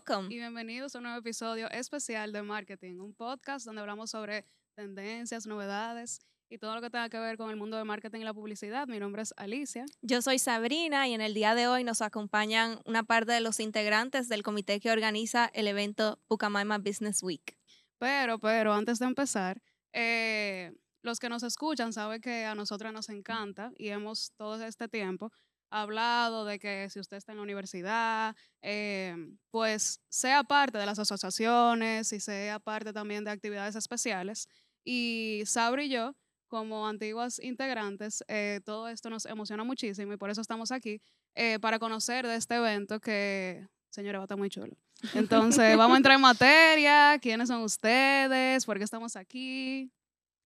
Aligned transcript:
welcome. 0.00 0.34
Y 0.34 0.38
bienvenidos 0.38 0.94
a 0.94 0.98
un 0.98 1.04
nuevo 1.04 1.18
episodio 1.18 1.70
especial 1.70 2.32
de 2.32 2.42
Marketing, 2.42 3.00
un 3.00 3.12
podcast 3.12 3.66
donde 3.66 3.82
hablamos 3.82 4.10
sobre 4.10 4.46
tendencias, 4.74 5.46
novedades 5.46 6.20
y 6.48 6.56
todo 6.56 6.74
lo 6.74 6.80
que 6.80 6.88
tenga 6.88 7.10
que 7.10 7.18
ver 7.18 7.36
con 7.36 7.50
el 7.50 7.56
mundo 7.56 7.76
del 7.76 7.84
marketing 7.84 8.20
y 8.20 8.24
la 8.24 8.32
publicidad. 8.32 8.88
Mi 8.88 8.98
nombre 8.98 9.22
es 9.22 9.34
Alicia. 9.36 9.84
Yo 10.00 10.22
soy 10.22 10.38
Sabrina 10.38 11.06
y 11.06 11.12
en 11.12 11.20
el 11.20 11.34
día 11.34 11.54
de 11.54 11.66
hoy 11.66 11.84
nos 11.84 12.00
acompañan 12.00 12.80
una 12.86 13.02
parte 13.02 13.32
de 13.32 13.40
los 13.40 13.60
integrantes 13.60 14.28
del 14.28 14.42
comité 14.42 14.80
que 14.80 14.90
organiza 14.90 15.50
el 15.52 15.66
evento 15.66 16.18
Pucamaima 16.28 16.78
Business 16.78 17.22
Week. 17.22 17.58
Pero, 17.98 18.38
pero, 18.38 18.72
antes 18.72 19.00
de 19.00 19.06
empezar, 19.06 19.60
eh, 19.92 20.72
los 21.02 21.18
que 21.18 21.28
nos 21.28 21.42
escuchan 21.42 21.92
saben 21.92 22.22
que 22.22 22.46
a 22.46 22.54
nosotras 22.54 22.94
nos 22.94 23.10
encanta 23.10 23.72
y 23.76 23.88
hemos 23.88 24.32
todo 24.38 24.64
este 24.64 24.88
tiempo 24.88 25.30
hablado 25.70 26.44
de 26.44 26.58
que 26.58 26.88
si 26.90 27.00
usted 27.00 27.16
está 27.16 27.32
en 27.32 27.38
la 27.38 27.44
universidad, 27.44 28.36
eh, 28.60 29.14
pues 29.50 30.00
sea 30.08 30.42
parte 30.44 30.78
de 30.78 30.86
las 30.86 30.98
asociaciones 30.98 32.12
y 32.12 32.20
sea 32.20 32.58
parte 32.58 32.92
también 32.92 33.24
de 33.24 33.30
actividades 33.30 33.76
especiales. 33.76 34.48
Y 34.84 35.42
Sabri 35.46 35.84
y 35.84 35.90
yo, 35.90 36.14
como 36.48 36.86
antiguas 36.86 37.38
integrantes, 37.38 38.24
eh, 38.28 38.60
todo 38.64 38.88
esto 38.88 39.08
nos 39.08 39.24
emociona 39.26 39.64
muchísimo 39.64 40.12
y 40.12 40.16
por 40.16 40.30
eso 40.30 40.40
estamos 40.40 40.72
aquí, 40.72 41.00
eh, 41.34 41.58
para 41.60 41.78
conocer 41.78 42.26
de 42.26 42.34
este 42.34 42.56
evento 42.56 43.00
que, 43.00 43.66
señora, 43.90 44.18
va 44.18 44.24
a 44.24 44.26
estar 44.26 44.38
muy 44.38 44.50
chulo. 44.50 44.76
Entonces, 45.14 45.76
vamos 45.76 45.94
a 45.94 45.96
entrar 45.98 46.16
en 46.16 46.22
materia, 46.22 47.18
quiénes 47.22 47.48
son 47.48 47.62
ustedes, 47.62 48.66
por 48.66 48.78
qué 48.78 48.84
estamos 48.84 49.16
aquí. 49.16 49.90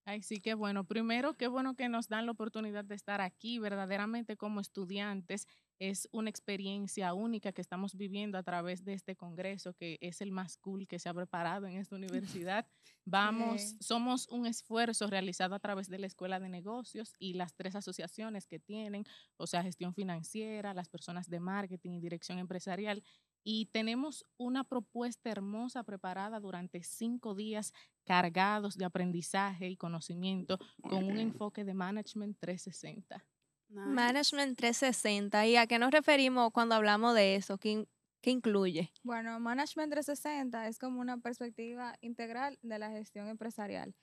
Ay, 0.07 0.21
sí, 0.21 0.41
qué 0.41 0.53
bueno. 0.53 0.85
Primero, 0.85 1.35
qué 1.35 1.49
bueno 1.49 1.77
que 1.77 1.89
nos 1.89 2.09
dan 2.09 2.27
la 2.27 2.33
oportunidad 2.33 2.85
de 2.85 2.95
estar 2.95 3.23
aquí 3.23 3.59
verdaderamente 3.59 4.37
como 4.37 4.61
estudiantes. 4.61 5.47
Es 5.79 6.09
una 6.13 6.29
experiencia 6.29 7.15
única 7.15 7.53
que 7.53 7.63
estamos 7.63 7.97
viviendo 7.97 8.37
a 8.37 8.43
través 8.43 8.85
de 8.85 8.93
este 8.93 9.17
congreso, 9.17 9.73
que 9.73 9.97
es 10.03 10.21
el 10.21 10.31
más 10.31 10.59
cool 10.59 10.87
que 10.87 10.99
se 10.99 11.09
ha 11.09 11.15
preparado 11.15 11.67
en 11.67 11.79
esta 11.79 11.97
universidad. 12.45 12.67
Vamos, 13.07 13.77
somos 13.81 14.29
un 14.29 14.45
esfuerzo 14.47 15.07
realizado 15.07 15.55
a 15.55 15.59
través 15.59 15.89
de 15.89 15.99
la 15.99 16.07
Escuela 16.07 16.39
de 16.39 16.51
Negocios 16.51 17.15
y 17.19 17.35
las 17.35 17.55
tres 17.55 17.75
asociaciones 17.75 18.47
que 18.47 18.59
tienen, 18.59 19.05
o 19.39 19.47
sea, 19.47 19.63
gestión 19.63 19.95
financiera, 19.95 20.75
las 20.75 20.91
personas 20.91 21.31
de 21.31 21.41
marketing 21.41 21.93
y 21.93 22.01
dirección 22.01 22.39
empresarial, 22.39 23.03
y 23.45 23.67
tenemos 23.67 24.25
una 24.39 24.65
propuesta 24.65 25.31
hermosa 25.31 25.85
preparada 25.85 26.41
durante 26.41 26.83
cinco 26.83 27.35
días 27.35 27.73
cargados 28.05 28.77
de 28.77 28.87
aprendizaje 28.87 29.69
y 29.69 29.77
conocimiento 29.77 30.59
con 30.83 31.05
un 31.05 31.19
enfoque 31.19 31.65
de 31.65 31.75
Management 31.75 32.39
360. 32.41 33.25
Management 33.69 34.57
360. 34.57 35.47
¿Y 35.47 35.57
a 35.57 35.67
qué 35.67 35.79
nos 35.79 35.91
referimos 35.91 36.53
cuando 36.53 36.75
hablamos 36.75 37.15
de 37.15 37.37
eso? 37.37 37.59
¿Qué, 37.59 37.87
¿Qué, 38.23 38.31
incluye? 38.31 38.93
Bueno, 39.03 39.39
Management 39.41 39.93
360 39.93 40.69
es 40.69 40.79
como 40.79 41.01
una 41.01 41.19
perspectiva 41.19 41.97
integral 42.01 42.59
de 42.63 42.79
la 42.79 42.91
gestión 42.91 43.29
empresarial. 43.29 43.95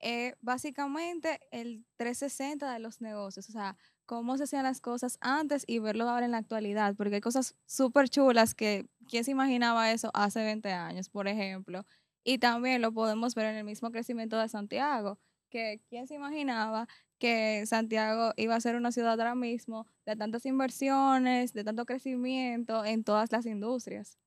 Eh, 0.00 0.34
básicamente 0.40 1.38
el 1.52 1.86
360 1.96 2.72
de 2.72 2.80
los 2.80 3.00
negocios, 3.00 3.48
o 3.48 3.52
sea, 3.52 3.76
cómo 4.12 4.36
se 4.36 4.44
hacían 4.44 4.64
las 4.64 4.82
cosas 4.82 5.16
antes 5.22 5.64
y 5.66 5.78
verlo 5.78 6.06
ahora 6.06 6.26
en 6.26 6.32
la 6.32 6.36
actualidad, 6.36 6.94
porque 6.96 7.14
hay 7.14 7.20
cosas 7.22 7.54
súper 7.64 8.10
chulas 8.10 8.54
que, 8.54 8.86
¿quién 9.08 9.24
se 9.24 9.30
imaginaba 9.30 9.90
eso 9.90 10.10
hace 10.12 10.44
20 10.44 10.70
años, 10.70 11.08
por 11.08 11.28
ejemplo? 11.28 11.86
Y 12.22 12.36
también 12.36 12.82
lo 12.82 12.92
podemos 12.92 13.34
ver 13.34 13.46
en 13.46 13.56
el 13.56 13.64
mismo 13.64 13.90
crecimiento 13.90 14.36
de 14.36 14.50
Santiago, 14.50 15.18
que 15.48 15.80
¿quién 15.88 16.06
se 16.06 16.14
imaginaba 16.14 16.88
que 17.18 17.64
Santiago 17.64 18.34
iba 18.36 18.54
a 18.54 18.60
ser 18.60 18.76
una 18.76 18.92
ciudad 18.92 19.18
ahora 19.18 19.34
mismo 19.34 19.86
de 20.04 20.14
tantas 20.14 20.44
inversiones, 20.44 21.54
de 21.54 21.64
tanto 21.64 21.86
crecimiento 21.86 22.84
en 22.84 23.04
todas 23.04 23.32
las 23.32 23.46
industrias? 23.46 24.18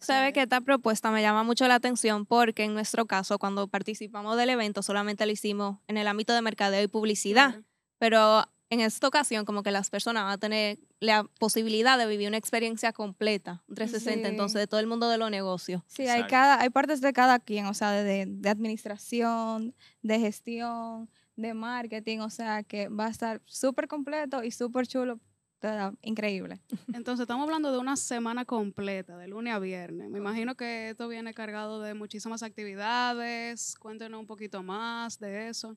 Sabe 0.00 0.32
que 0.32 0.42
esta 0.42 0.60
propuesta 0.62 1.12
me 1.12 1.22
llama 1.22 1.44
mucho 1.44 1.68
la 1.68 1.76
atención 1.76 2.26
porque 2.26 2.64
en 2.64 2.74
nuestro 2.74 3.06
caso, 3.06 3.38
cuando 3.38 3.68
participamos 3.68 4.36
del 4.36 4.50
evento, 4.50 4.82
solamente 4.82 5.26
lo 5.26 5.30
hicimos 5.30 5.78
en 5.86 5.96
el 5.96 6.08
ámbito 6.08 6.34
de 6.34 6.42
mercadeo 6.42 6.82
y 6.82 6.88
publicidad. 6.88 7.62
Pero 7.98 8.46
en 8.72 8.80
esta 8.80 9.06
ocasión, 9.06 9.44
como 9.44 9.62
que 9.62 9.70
las 9.70 9.90
personas 9.90 10.24
van 10.24 10.32
a 10.32 10.38
tener 10.38 10.78
la 10.98 11.24
posibilidad 11.38 11.98
de 11.98 12.06
vivir 12.06 12.28
una 12.28 12.38
experiencia 12.38 12.94
completa, 12.94 13.62
360, 13.74 14.30
entonces, 14.30 14.58
de 14.58 14.66
todo 14.66 14.80
el 14.80 14.86
mundo 14.86 15.10
de 15.10 15.18
los 15.18 15.30
negocios. 15.30 15.82
Sí, 15.88 16.08
hay, 16.08 16.26
cada, 16.26 16.58
hay 16.58 16.70
partes 16.70 17.02
de 17.02 17.12
cada 17.12 17.38
quien, 17.38 17.66
o 17.66 17.74
sea, 17.74 17.90
de, 17.90 18.24
de 18.26 18.48
administración, 18.48 19.74
de 20.00 20.20
gestión, 20.20 21.10
de 21.36 21.52
marketing, 21.52 22.20
o 22.20 22.30
sea, 22.30 22.62
que 22.62 22.88
va 22.88 23.08
a 23.08 23.10
estar 23.10 23.42
súper 23.44 23.88
completo 23.88 24.42
y 24.42 24.50
súper 24.50 24.86
chulo 24.86 25.20
increíble. 26.00 26.60
Entonces, 26.94 27.24
estamos 27.24 27.44
hablando 27.44 27.72
de 27.72 27.78
una 27.78 27.96
semana 27.96 28.46
completa, 28.46 29.18
de 29.18 29.28
lunes 29.28 29.52
a 29.52 29.58
viernes. 29.58 30.08
Me 30.08 30.18
imagino 30.18 30.54
que 30.54 30.90
esto 30.90 31.08
viene 31.08 31.34
cargado 31.34 31.82
de 31.82 31.92
muchísimas 31.92 32.42
actividades. 32.42 33.74
Cuéntenos 33.78 34.18
un 34.18 34.26
poquito 34.26 34.62
más 34.62 35.18
de 35.18 35.50
eso. 35.50 35.76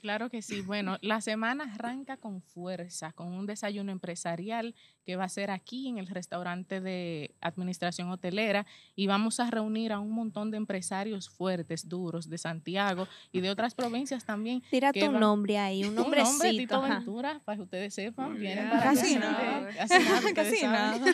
Claro 0.00 0.30
que 0.30 0.42
sí. 0.42 0.60
Bueno, 0.60 0.96
la 1.00 1.20
semana 1.20 1.72
arranca 1.74 2.16
con 2.16 2.40
fuerza, 2.40 3.12
con 3.12 3.32
un 3.32 3.46
desayuno 3.46 3.90
empresarial 3.90 4.74
que 5.08 5.16
va 5.16 5.24
a 5.24 5.28
ser 5.30 5.50
aquí 5.50 5.88
en 5.88 5.96
el 5.96 6.06
restaurante 6.06 6.82
de 6.82 7.34
administración 7.40 8.10
hotelera 8.10 8.66
y 8.94 9.06
vamos 9.06 9.40
a 9.40 9.50
reunir 9.50 9.90
a 9.90 10.00
un 10.00 10.10
montón 10.10 10.50
de 10.50 10.58
empresarios 10.58 11.30
fuertes, 11.30 11.88
duros 11.88 12.28
de 12.28 12.36
Santiago 12.36 13.08
y 13.32 13.40
de 13.40 13.48
otras 13.48 13.74
provincias 13.74 14.26
también. 14.26 14.62
Tira 14.70 14.92
tu 14.92 15.10
nombre 15.10 15.56
ahí, 15.56 15.84
un 15.84 15.94
nombrecito. 15.94 16.18
Un 16.28 16.32
nombre, 16.32 16.50
Tito 16.58 16.82
Ventura, 16.82 17.40
para 17.44 17.56
que 17.56 17.62
ustedes 17.62 17.94
sepan. 17.94 18.36
Vienen 18.36 18.68
para 18.68 18.82
casi 18.82 19.16
nada. 19.16 19.68
Casi 19.78 19.98
nada. 20.04 20.34
Casi 20.34 20.62
nada. 20.66 21.06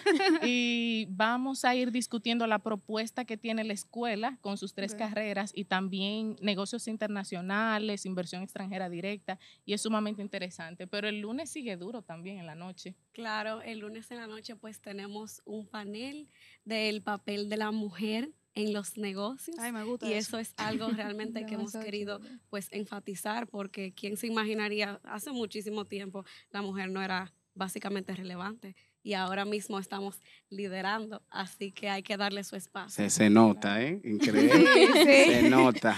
Y 0.43 1.07
vamos 1.11 1.65
a 1.65 1.77
ir 1.77 1.93
discutiendo 1.93 2.49
la 2.49 2.59
propuesta 2.59 3.25
que 3.25 3.37
tiene 3.37 3.63
la 3.63 3.75
escuela 3.75 4.39
con 4.41 4.59
sus 4.59 4.75
tres 4.75 4.97
carreras 4.97 5.53
y 5.55 5.67
también 5.67 6.35
negocios 6.41 6.89
internacionales, 6.89 8.07
inversión 8.07 8.43
extranjera 8.43 8.74
directa 8.91 9.39
y 9.65 9.73
es 9.73 9.83
sumamente 9.83 10.23
interesante. 10.23 10.87
Pero 10.87 11.09
el 11.09 11.21
lunes 11.21 11.51
sigue 11.51 11.77
duro 11.77 12.03
también 12.03 12.39
en 12.39 12.47
la 12.47 12.55
noche. 12.55 12.95
Claro, 13.13 13.63
el 13.63 13.79
lunes 13.79 14.11
en 14.11 14.19
la 14.19 14.27
noche 14.27 14.57
pues 14.57 14.81
tenemos 14.81 15.43
un 15.45 15.67
panel 15.67 16.29
del 16.65 17.03
papel 17.03 17.49
de 17.49 17.57
la 17.57 17.71
mujer 17.71 18.31
en 18.55 18.73
los 18.73 18.97
negocios. 18.97 19.57
Ay, 19.59 19.73
me 19.73 19.85
gusta 19.85 20.07
y 20.07 20.13
eso, 20.13 20.39
es 20.39 20.55
algo 20.57 20.89
realmente 20.89 21.47
que 21.47 21.55
hemos 21.55 21.73
querido 21.73 22.21
pues 22.51 22.69
enfatizar 22.71 23.47
porque 23.49 23.93
quién 23.93 24.17
se 24.17 24.27
imaginaría 24.27 25.01
hace 25.05 25.33
muchísimo 25.33 25.85
tiempo 25.85 26.25
la 26.51 26.63
mujer 26.63 26.91
no 26.91 27.03
era 27.03 27.33
básicamente 27.55 28.15
relevante 28.15 28.75
y 29.05 29.13
ahora 29.13 29.45
mismo 29.45 29.79
estamos 29.79 30.19
liderando, 30.49 31.23
así 31.29 31.71
que 31.73 31.91
hay 31.91 32.03
que 32.03 32.17
darle 32.17 32.43
su 32.43 32.57
espacio. 32.57 33.09
Se, 33.11 33.29
nota, 33.29 33.83
¿eh? 33.83 34.01
Increíble. 34.05 35.05
Se 35.05 35.51
nota. 35.51 35.95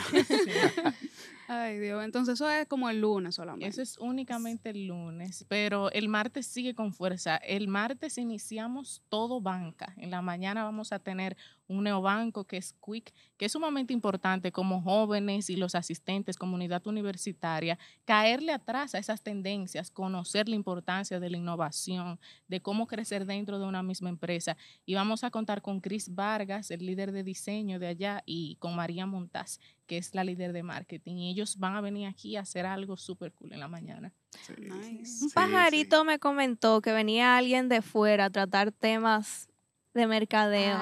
Ay, 1.49 1.79
Dios. 1.79 2.05
Entonces 2.05 2.35
eso 2.35 2.51
es 2.51 2.67
como 2.67 2.91
el 2.91 3.01
lunes 3.01 3.37
solamente. 3.37 3.69
Eso 3.69 3.81
es 3.81 3.99
únicamente 3.99 4.71
el 4.71 4.87
lunes, 4.87 5.45
pero 5.49 5.91
el 5.93 6.09
martes 6.09 6.47
sigue 6.47 6.75
con 6.75 6.93
fuerza. 6.93 7.37
El 7.37 7.69
martes 7.69 8.19
iniciamos 8.19 9.03
todo 9.09 9.41
banca. 9.41 9.95
En 9.97 10.11
la 10.11 10.23
mañana 10.23 10.65
vamos 10.65 10.93
a 10.93 10.99
tener 10.99 11.37
un 11.69 11.85
neobanco 11.85 12.45
que 12.45 12.57
es 12.57 12.75
Quick, 12.85 13.13
que 13.37 13.47
es 13.47 13.53
sumamente 13.53 13.93
importante 13.93 14.53
como 14.53 14.83
jóvenes 14.83 15.51
y 15.51 15.57
los 15.57 15.75
asistentes, 15.75 16.37
comunidad 16.37 16.87
universitaria, 16.87 17.79
caerle 18.05 18.53
atrás 18.53 18.95
a 18.95 18.99
esas 18.99 19.23
tendencias, 19.23 19.91
conocer 19.91 20.49
la 20.49 20.57
importancia 20.57 21.19
de 21.19 21.31
la 21.31 21.37
innovación, 21.37 22.21
de 22.49 22.61
cómo 22.61 22.87
crecer 22.87 23.27
dentro 23.27 23.59
de 23.59 23.67
una 23.67 23.83
misma 23.83 24.09
empresa. 24.09 24.57
Y 24.85 24.95
vamos 24.95 25.25
a 25.25 25.31
contar 25.31 25.63
con 25.63 25.81
Chris 25.81 26.15
Vargas, 26.15 26.71
el 26.71 26.87
líder 26.87 27.13
de 27.13 27.25
diseño 27.25 27.79
de 27.79 27.89
allá, 27.89 28.23
y 28.27 28.57
con 28.57 28.77
María 28.77 29.07
Montaz, 29.07 29.59
que 29.87 29.99
es 29.99 30.15
la 30.15 30.25
líder 30.25 30.53
de 30.53 30.63
marketing. 30.63 31.17
Y 31.17 31.31
ellos 31.31 31.59
van 31.59 31.77
a 31.77 31.81
venir 31.81 32.09
aquí 32.09 32.37
a 32.37 32.41
hacer 32.41 32.67
algo 32.67 32.97
súper 32.97 33.33
cool 33.33 33.53
en 33.53 33.61
la 33.61 33.69
mañana. 33.69 34.13
Un 34.59 35.31
pajarito 35.33 36.05
me 36.05 36.19
comentó 36.19 36.81
que 36.81 36.93
venía 36.93 37.37
alguien 37.37 37.69
de 37.69 37.83
fuera 37.83 38.27
a 38.27 38.31
tratar 38.31 38.73
temas 38.73 39.49
de 39.95 40.07
mercadeo, 40.07 40.79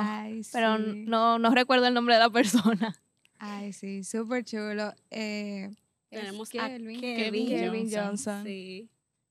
pero 0.52 0.78
no, 0.78 1.38
no 1.38 1.50
recuerdo 1.50 1.86
el 1.86 1.94
nombre 1.94 2.14
de 2.14 2.20
la 2.20 2.30
persona. 2.30 3.00
Ay, 3.38 3.72
sí, 3.72 4.02
súper 4.02 4.44
chulo. 4.44 4.92
Eh, 5.10 5.70
Tenemos 6.08 6.48
a 6.58 6.68
Kevin, 6.68 7.00
Kevin, 7.00 7.90
Johnson. 7.92 8.44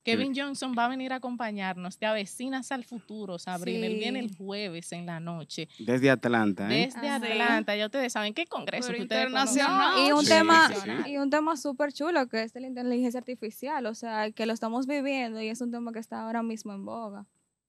Kevin 0.04 0.34
Johnson 0.36 0.74
va 0.78 0.84
a 0.84 0.88
venir 0.88 1.12
a 1.12 1.16
acompañarnos. 1.16 1.96
Te 1.98 2.06
avecinas 2.06 2.70
al 2.72 2.84
futuro, 2.84 3.38
Sabrina. 3.38 3.86
Él 3.86 3.94
viene 3.94 4.20
el 4.20 4.36
jueves 4.36 4.92
en 4.92 5.06
la 5.06 5.18
noche. 5.18 5.68
Desde 5.78 6.10
Atlanta, 6.10 6.68
¿eh? 6.70 6.90
Desde 6.92 7.08
Atlanta. 7.08 7.74
Ya 7.74 7.86
ustedes 7.86 8.12
saben 8.12 8.34
qué 8.34 8.46
congreso 8.46 8.92
que 8.92 8.98
internacional. 8.98 10.06
y 10.06 10.12
un 10.12 10.24
tema 10.24 10.70
y 11.06 11.16
un 11.16 11.30
tema 11.30 11.56
súper 11.56 11.92
chulo 11.92 12.28
que 12.28 12.42
es 12.42 12.54
la 12.54 12.66
inteligencia 12.66 13.18
artificial. 13.18 13.86
O 13.86 13.94
sea, 13.94 14.30
que 14.30 14.46
lo 14.46 14.52
estamos 14.52 14.86
viviendo 14.86 15.40
y 15.40 15.48
es 15.48 15.60
un 15.60 15.70
tema 15.70 15.92
que 15.92 15.98
está 15.98 16.22
ahora 16.22 16.42
mismo 16.42 16.72
en 16.72 16.84
boga. 16.84 17.26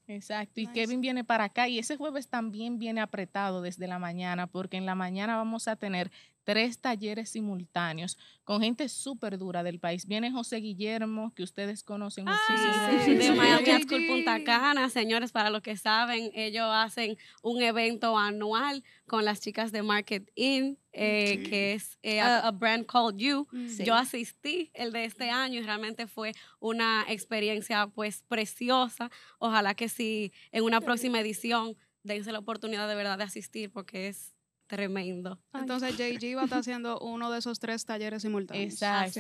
Exacto, 0.07 0.61
y 0.61 0.67
Kevin 0.67 1.01
viene 1.01 1.23
para 1.23 1.45
acá 1.45 1.67
y 1.67 1.79
ese 1.79 1.97
jueves 1.97 2.27
también 2.27 2.77
viene 2.77 3.01
apretado 3.01 3.63
desde 3.63 3.87
la 3.87 3.97
mañana 3.97 4.45
porque 4.45 4.77
en 4.77 4.85
la 4.85 4.93
mañana 4.93 5.35
vamos 5.35 5.67
a 5.67 5.75
tener 5.77 6.11
tres 6.45 6.80
talleres 6.80 7.30
simultáneos 7.30 8.18
con 8.45 8.62
gente 8.62 8.88
súper 8.88 9.38
dura 9.38 9.63
del 9.63 9.80
país. 9.80 10.06
Viene 10.06 10.31
José 10.31 10.57
Guillermo, 10.57 11.33
que 11.36 11.44
ustedes 11.44 11.83
conocen 11.83 12.25
muchísimo. 12.25 13.18
de 13.18 13.31
Miami 13.31 13.83
School 13.83 14.07
Punta 14.07 14.44
Cana, 14.44 14.89
señores, 14.89 15.31
para 15.31 15.50
los 15.50 15.62
que 15.62 15.75
saben, 15.75 16.30
ellos 16.36 16.68
hacen 16.71 17.18
un 17.42 17.62
evento 17.62 18.18
anual 18.18 18.83
con 19.07 19.25
las 19.25 19.42
chicas 19.42 19.71
de 19.71 19.81
Market 19.81 20.31
Inn, 20.36 20.77
eh, 20.94 21.44
que 21.50 21.74
es 21.74 21.97
eh, 22.03 22.21
a, 22.21 22.51
brand 22.51 22.86
called 22.86 23.18
You. 23.18 23.47
Yo 23.83 23.95
asistí 23.95 24.69
el 24.75 24.92
de 24.92 25.06
este 25.06 25.31
año 25.31 25.59
y 25.59 25.63
realmente 25.63 26.06
fue 26.06 26.33
una 26.59 27.03
experiencia 27.07 27.88
pues 27.88 28.24
preciosa. 28.27 29.09
Ojalá 29.39 29.74
que 29.74 29.89
si 29.89 30.31
en 30.51 30.63
una 30.63 30.80
próxima 30.80 31.19
edición 31.19 31.75
dense 32.03 32.31
la 32.31 32.39
oportunidad 32.39 32.88
de 32.88 32.95
verdad 32.95 33.18
de 33.18 33.24
asistir 33.24 33.71
porque 33.71 34.07
es 34.07 34.34
Tremendo. 34.67 35.39
Entonces 35.53 35.95
JG 35.95 36.35
va 36.35 36.41
a 36.41 36.44
estar 36.45 36.59
haciendo 36.59 37.00
uno 37.00 37.31
de 37.31 37.38
esos 37.38 37.59
tres 37.59 37.85
talleres 37.85 38.23
simultáneos. 38.23 38.73
Exacto. 38.73 39.19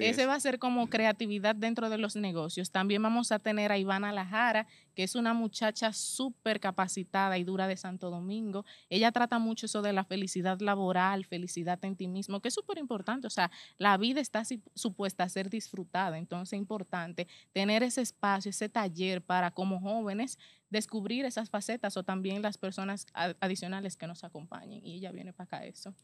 Ese 0.00 0.24
va 0.24 0.34
a 0.34 0.40
ser 0.40 0.58
como 0.58 0.88
creatividad 0.88 1.54
dentro 1.54 1.90
de 1.90 1.98
los 1.98 2.16
negocios. 2.16 2.70
También 2.70 3.02
vamos 3.02 3.32
a 3.32 3.38
tener 3.38 3.70
a 3.70 3.76
Ivana 3.76 4.12
Lajara, 4.12 4.66
que 4.94 5.02
es 5.02 5.14
una 5.14 5.34
muchacha 5.34 5.92
súper 5.92 6.60
capacitada 6.60 7.38
y 7.38 7.44
dura 7.44 7.66
de 7.66 7.76
Santo 7.76 8.10
Domingo. 8.10 8.64
Ella 8.90 9.12
trata 9.12 9.38
mucho 9.38 9.66
eso 9.66 9.82
de 9.82 9.92
la 9.92 10.04
felicidad 10.04 10.60
laboral, 10.60 11.24
felicidad 11.24 11.82
en 11.84 11.96
ti 11.96 12.08
mismo, 12.08 12.40
que 12.40 12.48
es 12.48 12.54
súper 12.54 12.78
importante. 12.78 13.26
O 13.26 13.30
sea, 13.30 13.50
la 13.78 13.96
vida 13.96 14.20
está 14.20 14.42
supuesta 14.74 15.24
a 15.24 15.28
ser 15.28 15.50
disfrutada. 15.50 16.18
Entonces 16.18 16.52
es 16.54 16.58
importante 16.58 17.28
tener 17.52 17.82
ese 17.82 18.02
espacio, 18.02 18.50
ese 18.50 18.68
taller 18.68 19.22
para 19.22 19.50
como 19.50 19.80
jóvenes 19.80 20.38
descubrir 20.70 21.24
esas 21.24 21.50
facetas 21.50 21.96
o 21.96 22.02
también 22.02 22.42
las 22.42 22.58
personas 22.58 23.06
adicionales 23.12 23.96
que 23.96 24.06
nos 24.06 24.24
acompañen. 24.24 24.84
Y 24.84 24.94
ella 24.94 25.12
viene 25.12 25.32
para 25.32 25.44
acá 25.44 25.64
eso. 25.64 25.94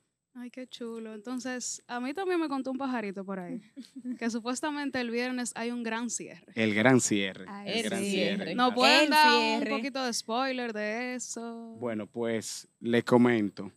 Ay, 0.41 0.51
qué 0.51 0.69
chulo. 0.69 1.15
Entonces, 1.15 1.83
a 1.89 1.99
mí 1.99 2.15
también 2.15 2.41
me 2.41 2.49
contó 2.49 2.71
un 2.71 2.79
pajarito 2.79 3.25
por 3.25 3.41
ahí, 3.41 3.61
que 4.19 4.31
supuestamente 4.31 5.01
el 5.01 5.11
viernes 5.11 5.53
hay 5.57 5.73
un 5.73 5.83
gran 5.83 6.11
cierre. 6.11 6.53
El 6.55 6.75
gran 6.75 7.01
cierre. 7.01 7.45
el, 7.67 7.83
gran 7.83 8.05
cierre. 8.05 8.55
¿No 8.55 8.73
pueden 8.73 9.11
dar 9.11 9.63
un 9.63 9.69
poquito 9.69 10.05
de 10.05 10.13
spoiler 10.13 10.73
de 10.73 11.17
eso? 11.17 11.77
Bueno, 11.81 12.07
pues 12.07 12.69
les 12.79 13.03
comento. 13.03 13.73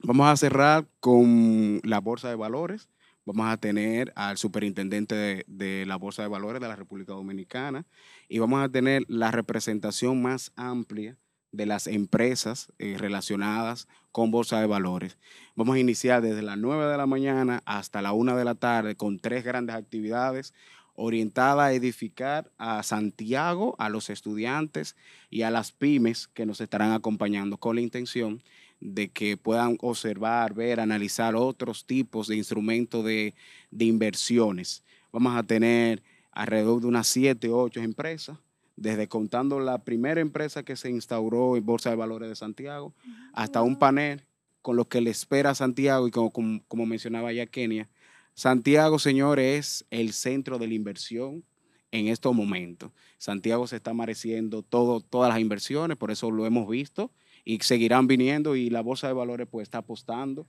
Vamos 0.00 0.26
a 0.26 0.36
cerrar 0.36 0.84
con 0.98 1.80
la 1.84 2.00
Bolsa 2.00 2.28
de 2.28 2.34
Valores 2.34 2.88
vamos 3.24 3.46
a 3.46 3.56
tener 3.56 4.12
al 4.16 4.36
superintendente 4.36 5.44
de, 5.46 5.86
la 5.86 5.96
Bolsa 5.96 6.22
de 6.22 6.28
Valores 6.28 6.60
de 6.60 6.68
la 6.68 6.76
República 6.76 7.12
Dominicana 7.12 7.86
y 8.28 8.38
vamos 8.38 8.62
a 8.62 8.68
tener 8.68 9.04
la 9.08 9.30
representación 9.30 10.20
más 10.20 10.52
amplia 10.56 11.16
de 11.56 11.66
las 11.66 11.86
empresas 11.86 12.72
eh, 12.78 12.96
relacionadas 12.98 13.88
con 14.12 14.30
Bolsa 14.30 14.60
de 14.60 14.66
Valores. 14.66 15.18
Vamos 15.56 15.76
a 15.76 15.80
iniciar 15.80 16.22
desde 16.22 16.42
las 16.42 16.58
9 16.58 16.86
de 16.86 16.96
la 16.96 17.06
mañana 17.06 17.62
hasta 17.64 18.02
la 18.02 18.12
1 18.12 18.36
de 18.36 18.44
la 18.44 18.54
tarde 18.54 18.96
con 18.96 19.18
tres 19.18 19.44
grandes 19.44 19.76
actividades 19.76 20.54
orientadas 20.96 21.66
a 21.66 21.72
edificar 21.72 22.50
a 22.58 22.82
Santiago, 22.82 23.74
a 23.78 23.88
los 23.88 24.10
estudiantes 24.10 24.96
y 25.30 25.42
a 25.42 25.50
las 25.50 25.72
pymes 25.72 26.28
que 26.28 26.46
nos 26.46 26.60
estarán 26.60 26.92
acompañando 26.92 27.56
con 27.56 27.76
la 27.76 27.82
intención 27.82 28.42
de 28.80 29.08
que 29.08 29.36
puedan 29.36 29.78
observar, 29.80 30.54
ver, 30.54 30.78
analizar 30.78 31.34
otros 31.34 31.86
tipos 31.86 32.28
de 32.28 32.36
instrumentos 32.36 33.04
de, 33.04 33.34
inversiones. 33.78 34.84
Vamos 35.10 35.36
a 35.36 35.42
tener 35.42 36.02
alrededor 36.32 36.80
de 36.82 36.88
unas 36.88 37.06
siete, 37.06 37.48
ocho 37.48 37.80
empresas, 37.80 38.38
desde 38.76 39.08
contando 39.08 39.60
la 39.60 39.84
primera 39.84 40.20
empresa 40.20 40.64
que 40.64 40.76
se 40.76 40.90
instauró 40.90 41.56
en 41.56 41.64
Bolsa 41.64 41.90
de 41.90 41.96
Valores 41.96 42.28
de 42.28 42.36
Santiago, 42.36 42.94
hasta 43.32 43.62
un 43.62 43.78
panel 43.78 44.26
con 44.62 44.76
lo 44.76 44.86
que 44.86 45.00
le 45.00 45.10
espera 45.10 45.50
a 45.50 45.54
Santiago 45.54 46.08
y 46.08 46.10
como, 46.10 46.32
como, 46.32 46.86
mencionaba 46.86 47.32
ya 47.32 47.46
Kenia. 47.46 47.88
Santiago, 48.34 48.98
señores, 48.98 49.56
es 49.56 49.86
el 49.90 50.12
centro 50.12 50.58
de 50.58 50.66
la 50.66 50.74
inversión 50.74 51.44
en 51.92 52.08
estos 52.08 52.34
momentos. 52.34 52.90
Santiago 53.18 53.66
se 53.66 53.76
está 53.76 53.94
mereciendo 53.94 54.62
todo, 54.62 55.00
todas 55.00 55.30
las 55.30 55.40
inversiones, 55.40 55.96
por 55.96 56.10
eso 56.10 56.30
lo 56.30 56.46
hemos 56.46 56.68
visto 56.68 57.12
y 57.44 57.58
seguirán 57.60 58.06
viniendo 58.06 58.56
y 58.56 58.70
la 58.70 58.80
Bolsa 58.80 59.06
de 59.06 59.12
Valores 59.12 59.46
pues 59.50 59.64
está 59.64 59.78
apostando 59.78 60.48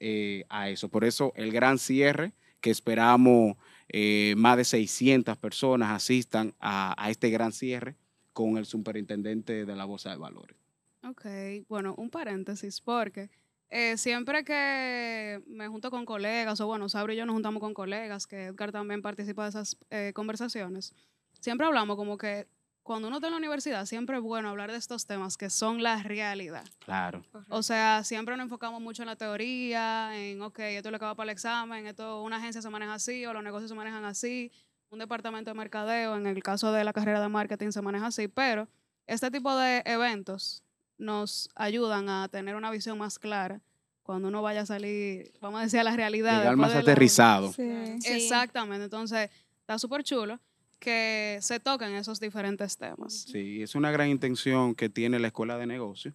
eh, 0.00 0.44
a 0.48 0.70
eso. 0.70 0.88
Por 0.88 1.04
eso 1.04 1.32
el 1.36 1.52
gran 1.52 1.78
cierre 1.78 2.32
que 2.60 2.70
esperamos 2.70 3.56
eh, 3.88 4.34
más 4.36 4.56
de 4.56 4.64
600 4.64 5.36
personas 5.38 5.90
asistan 5.90 6.54
a, 6.60 6.94
este 7.08 7.30
gran 7.30 7.52
cierre 7.52 7.96
con 8.32 8.58
el 8.58 8.66
superintendente 8.66 9.64
de 9.64 9.76
la 9.76 9.84
Bolsa 9.84 10.10
de 10.10 10.16
Valores. 10.16 10.56
Ok, 11.02 11.24
bueno, 11.68 11.94
un 11.96 12.10
paréntesis, 12.10 12.80
porque 12.80 13.30
eh, 13.70 13.96
siempre 13.96 14.44
que 14.44 15.42
me 15.46 15.68
junto 15.68 15.90
con 15.90 16.04
colegas, 16.04 16.60
o 16.60 16.66
bueno, 16.66 16.88
Sabri 16.88 17.14
y 17.14 17.16
yo 17.16 17.26
nos 17.26 17.34
juntamos 17.34 17.60
con 17.60 17.74
colegas, 17.74 18.26
que 18.26 18.46
Edgar 18.46 18.72
también 18.72 19.02
participa 19.02 19.44
de 19.44 19.50
esas 19.50 19.76
conversaciones, 20.14 20.94
siempre 21.40 21.66
hablamos 21.66 21.96
como 21.96 22.18
que 22.18 22.46
cuando 22.86 23.08
uno 23.08 23.16
está 23.16 23.26
en 23.26 23.32
la 23.32 23.38
universidad, 23.38 23.84
siempre 23.84 24.16
es 24.16 24.22
bueno 24.22 24.48
hablar 24.48 24.70
de 24.70 24.78
estos 24.78 25.06
temas 25.06 25.36
que 25.36 25.50
son 25.50 25.82
la 25.82 26.00
realidad. 26.04 26.64
Claro. 26.84 27.24
O 27.48 27.60
sea, 27.64 28.04
siempre 28.04 28.36
nos 28.36 28.44
enfocamos 28.44 28.80
mucho 28.80 29.02
en 29.02 29.06
la 29.06 29.16
teoría, 29.16 30.16
en, 30.16 30.40
ok, 30.40 30.60
esto 30.60 30.92
le 30.92 30.96
acaba 30.96 31.16
para 31.16 31.24
el 31.24 31.34
examen, 31.34 31.88
esto, 31.88 32.22
una 32.22 32.36
agencia 32.36 32.62
se 32.62 32.70
maneja 32.70 32.94
así, 32.94 33.26
o 33.26 33.32
los 33.32 33.42
negocios 33.42 33.70
se 33.70 33.74
manejan 33.74 34.04
así, 34.04 34.52
un 34.88 35.00
departamento 35.00 35.50
de 35.50 35.54
mercadeo, 35.54 36.14
en 36.14 36.28
el 36.28 36.40
caso 36.44 36.70
de 36.70 36.84
la 36.84 36.92
carrera 36.92 37.20
de 37.20 37.28
marketing, 37.28 37.72
se 37.72 37.82
maneja 37.82 38.06
así, 38.06 38.28
pero 38.28 38.68
este 39.08 39.32
tipo 39.32 39.56
de 39.56 39.82
eventos 39.84 40.62
nos 40.96 41.50
ayudan 41.56 42.08
a 42.08 42.28
tener 42.28 42.54
una 42.54 42.70
visión 42.70 42.96
más 42.98 43.18
clara 43.18 43.60
cuando 44.04 44.28
uno 44.28 44.42
vaya 44.42 44.60
a 44.60 44.66
salir, 44.66 45.32
vamos 45.40 45.58
a 45.58 45.64
decir, 45.64 45.80
a 45.80 45.84
la 45.84 45.96
realidad. 45.96 46.38
Llegar 46.38 46.56
más 46.56 46.72
aterrizado. 46.72 47.52
Sí. 47.52 47.68
Exactamente, 48.04 48.84
entonces 48.84 49.28
está 49.58 49.76
súper 49.76 50.04
chulo 50.04 50.38
que 50.78 51.38
se 51.40 51.60
toquen 51.60 51.94
esos 51.94 52.20
diferentes 52.20 52.76
temas. 52.76 53.12
Sí, 53.30 53.62
es 53.62 53.74
una 53.74 53.90
gran 53.90 54.08
intención 54.08 54.74
que 54.74 54.88
tiene 54.88 55.18
la 55.18 55.28
Escuela 55.28 55.58
de 55.58 55.66
Negocios 55.66 56.14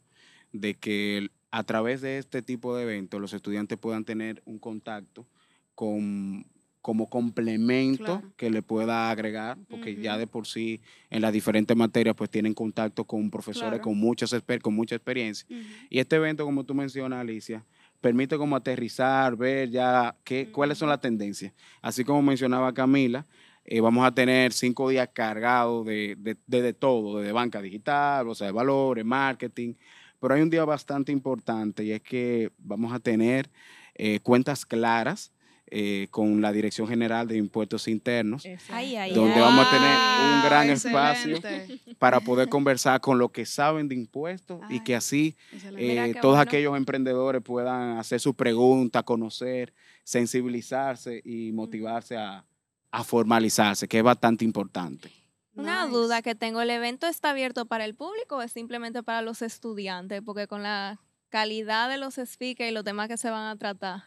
de 0.52 0.76
que 0.76 1.30
a 1.52 1.64
través 1.64 2.02
de 2.02 2.18
este 2.18 2.42
tipo 2.42 2.76
de 2.76 2.84
eventos 2.84 3.20
los 3.20 3.34
estudiantes 3.34 3.78
puedan 3.78 4.06
tener 4.06 4.42
un 4.46 4.60
contacto 4.60 5.28
con 5.76 6.46
como 6.82 7.08
complemento 7.08 8.24
que 8.38 8.50
le 8.50 8.64
pueda 8.64 9.12
agregar, 9.12 9.58
porque 9.70 9.96
ya 9.96 10.18
de 10.18 10.26
por 10.26 10.48
sí 10.48 10.82
en 11.12 11.22
las 11.22 11.32
diferentes 11.32 11.78
materias 11.78 12.16
pues 12.16 12.30
tienen 12.32 12.56
contacto 12.56 13.06
con 13.06 13.30
profesores 13.30 13.80
con, 13.82 13.96
muchas, 13.98 14.36
con 14.62 14.74
mucha 14.74 14.96
experiencia. 14.96 15.48
Y 15.92 16.00
este 16.00 16.16
evento, 16.16 16.44
como 16.44 16.64
tú 16.64 16.74
mencionas, 16.74 17.22
Alicia, 17.22 17.64
permite 18.02 18.36
como 18.36 18.56
aterrizar, 18.56 19.36
ver 19.36 19.70
ya 19.70 20.16
qué, 20.24 20.52
cuáles 20.52 20.80
son 20.80 20.90
las 20.90 21.00
tendencias. 21.00 21.54
Así 21.84 22.04
como 22.04 22.24
mencionaba 22.24 22.74
Camila, 22.74 23.28
eh, 23.64 23.80
vamos 23.80 24.06
a 24.06 24.12
tener 24.12 24.54
cinco 24.54 24.90
días 24.90 25.10
cargados 25.14 25.86
de, 25.86 26.18
de, 26.48 26.74
todo, 26.74 27.20
de 27.20 27.32
banca 27.32 27.62
digital, 27.62 28.28
o 28.28 28.36
sea, 28.36 28.48
de 28.48 28.54
valores, 28.54 29.06
marketing. 29.06 29.76
Pero 30.20 30.34
hay 30.34 30.42
un 30.42 30.50
día 30.50 30.66
bastante 30.66 31.12
importante 31.12 31.84
y 31.84 31.92
es 31.92 32.02
que 32.02 32.52
vamos 32.58 32.92
a 32.94 33.00
tener 33.00 33.50
eh, 33.96 34.20
cuentas 34.22 34.66
claras 34.66 35.32
eh, 35.68 36.08
con 36.12 36.42
la 36.42 36.52
Dirección 36.52 36.88
General 36.88 37.28
de 37.28 37.38
Impuestos 37.38 37.88
Internos, 37.88 38.44
donde 38.44 39.40
vamos 39.40 39.66
a 39.66 39.72
tener 39.72 39.98
un 40.36 40.44
gran 40.44 40.70
espacio 40.70 41.40
para 41.98 42.20
poder 42.20 42.50
conversar 42.50 43.00
con 43.00 43.18
los 43.20 43.32
que 43.32 43.46
saben 43.46 43.88
de 43.88 43.96
impuestos 43.96 44.60
y 44.70 44.82
que 44.82 44.96
así 44.96 45.38
todos 46.22 46.40
aquellos 46.40 46.76
emprendedores 46.76 47.42
puedan 47.42 47.98
hacer 47.98 48.20
su 48.20 48.34
pregunta, 48.34 49.04
conocer, 49.04 49.74
sensibilizarse 50.04 51.22
y 51.24 51.54
motivarse 51.54 52.18
a, 52.18 52.44
a 52.92 53.04
formalizarse, 53.04 53.88
que 53.88 54.00
es 54.00 54.04
bastante 54.04 54.46
importante. 54.46 55.12
Una 55.56 55.86
duda 55.88 56.22
que 56.22 56.34
tengo, 56.36 56.62
¿el 56.62 56.70
evento 56.70 57.08
está 57.08 57.32
abierto 57.32 57.66
para 57.66 57.86
el 57.86 57.96
público 57.96 58.38
o 58.38 58.42
es 58.42 58.52
simplemente 58.52 59.04
para 59.04 59.22
los 59.22 59.42
estudiantes? 59.42 60.22
Porque 60.22 60.48
con 60.48 60.64
la 60.64 61.00
calidad 61.30 61.90
de 61.90 61.98
los 61.98 62.16
speakers 62.16 62.72
y 62.72 62.74
los 62.74 62.84
temas 62.84 63.08
que 63.08 63.18
se 63.18 63.30
van 63.30 63.48
a 63.48 63.58
tratar. 63.58 64.04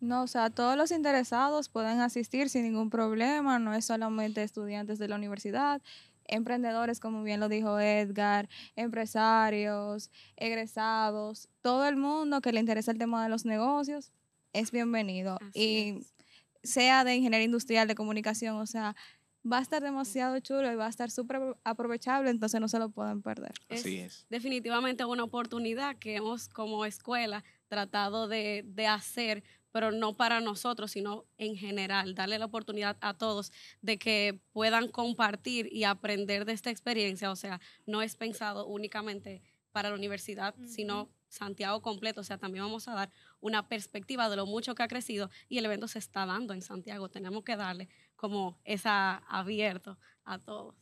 No, 0.00 0.24
o 0.24 0.26
sea, 0.26 0.50
todos 0.50 0.76
los 0.76 0.90
interesados 0.90 1.68
pueden 1.68 2.00
asistir 2.00 2.48
sin 2.48 2.64
ningún 2.64 2.90
problema, 2.90 3.58
no 3.58 3.72
es 3.72 3.84
solamente 3.84 4.42
estudiantes 4.42 4.98
de 4.98 5.06
la 5.06 5.14
universidad, 5.14 5.80
emprendedores, 6.24 6.98
como 6.98 7.22
bien 7.22 7.38
lo 7.38 7.48
dijo 7.48 7.78
Edgar, 7.78 8.48
empresarios, 8.74 10.10
egresados, 10.36 11.48
todo 11.60 11.86
el 11.86 11.96
mundo 11.96 12.40
que 12.40 12.52
le 12.52 12.60
interesa 12.60 12.90
el 12.90 12.98
tema 12.98 13.22
de 13.22 13.28
los 13.28 13.44
negocios 13.44 14.12
es 14.52 14.72
bienvenido. 14.72 15.38
y 15.54 16.00
sea 16.62 17.04
de 17.04 17.16
ingeniería 17.16 17.44
industrial, 17.44 17.88
de 17.88 17.94
comunicación, 17.94 18.56
o 18.56 18.66
sea, 18.66 18.94
va 19.50 19.58
a 19.58 19.62
estar 19.62 19.82
demasiado 19.82 20.38
chulo 20.40 20.70
y 20.72 20.76
va 20.76 20.86
a 20.86 20.90
estar 20.90 21.10
súper 21.10 21.56
aprovechable, 21.64 22.30
entonces 22.30 22.60
no 22.60 22.68
se 22.68 22.78
lo 22.78 22.90
pueden 22.90 23.22
perder. 23.22 23.52
Así 23.68 23.98
es. 23.98 24.26
Definitivamente 24.30 25.04
una 25.04 25.24
oportunidad 25.24 25.96
que 25.96 26.16
hemos 26.16 26.48
como 26.48 26.84
escuela 26.84 27.42
tratado 27.68 28.28
de, 28.28 28.64
de, 28.66 28.86
hacer, 28.86 29.42
pero 29.72 29.90
no 29.90 30.16
para 30.16 30.40
nosotros, 30.40 30.92
sino 30.92 31.24
en 31.38 31.56
general, 31.56 32.14
darle 32.14 32.38
la 32.38 32.44
oportunidad 32.44 32.96
a 33.00 33.14
todos 33.14 33.52
de 33.80 33.98
que 33.98 34.38
puedan 34.52 34.88
compartir 34.88 35.68
y 35.72 35.84
aprender 35.84 36.44
de 36.44 36.52
esta 36.52 36.70
experiencia. 36.70 37.30
O 37.30 37.36
sea, 37.36 37.60
no 37.86 38.02
es 38.02 38.16
pensado 38.16 38.66
únicamente 38.66 39.42
para 39.72 39.88
la 39.88 39.96
universidad, 39.96 40.54
sino 40.66 41.08
Santiago 41.32 41.80
completo, 41.80 42.20
o 42.20 42.24
sea, 42.24 42.36
también 42.36 42.64
vamos 42.64 42.88
a 42.88 42.94
dar 42.94 43.10
una 43.40 43.66
perspectiva 43.66 44.28
de 44.28 44.36
lo 44.36 44.44
mucho 44.44 44.74
que 44.74 44.82
ha 44.82 44.88
crecido 44.88 45.30
y 45.48 45.56
el 45.56 45.64
evento 45.64 45.88
se 45.88 45.98
está 45.98 46.26
dando 46.26 46.52
en 46.52 46.60
Santiago. 46.60 47.08
Tenemos 47.08 47.42
que 47.42 47.56
darle 47.56 47.88
como 48.16 48.58
esa 48.64 49.16
abierto 49.28 49.98
a 50.24 50.38
todos. 50.38 50.74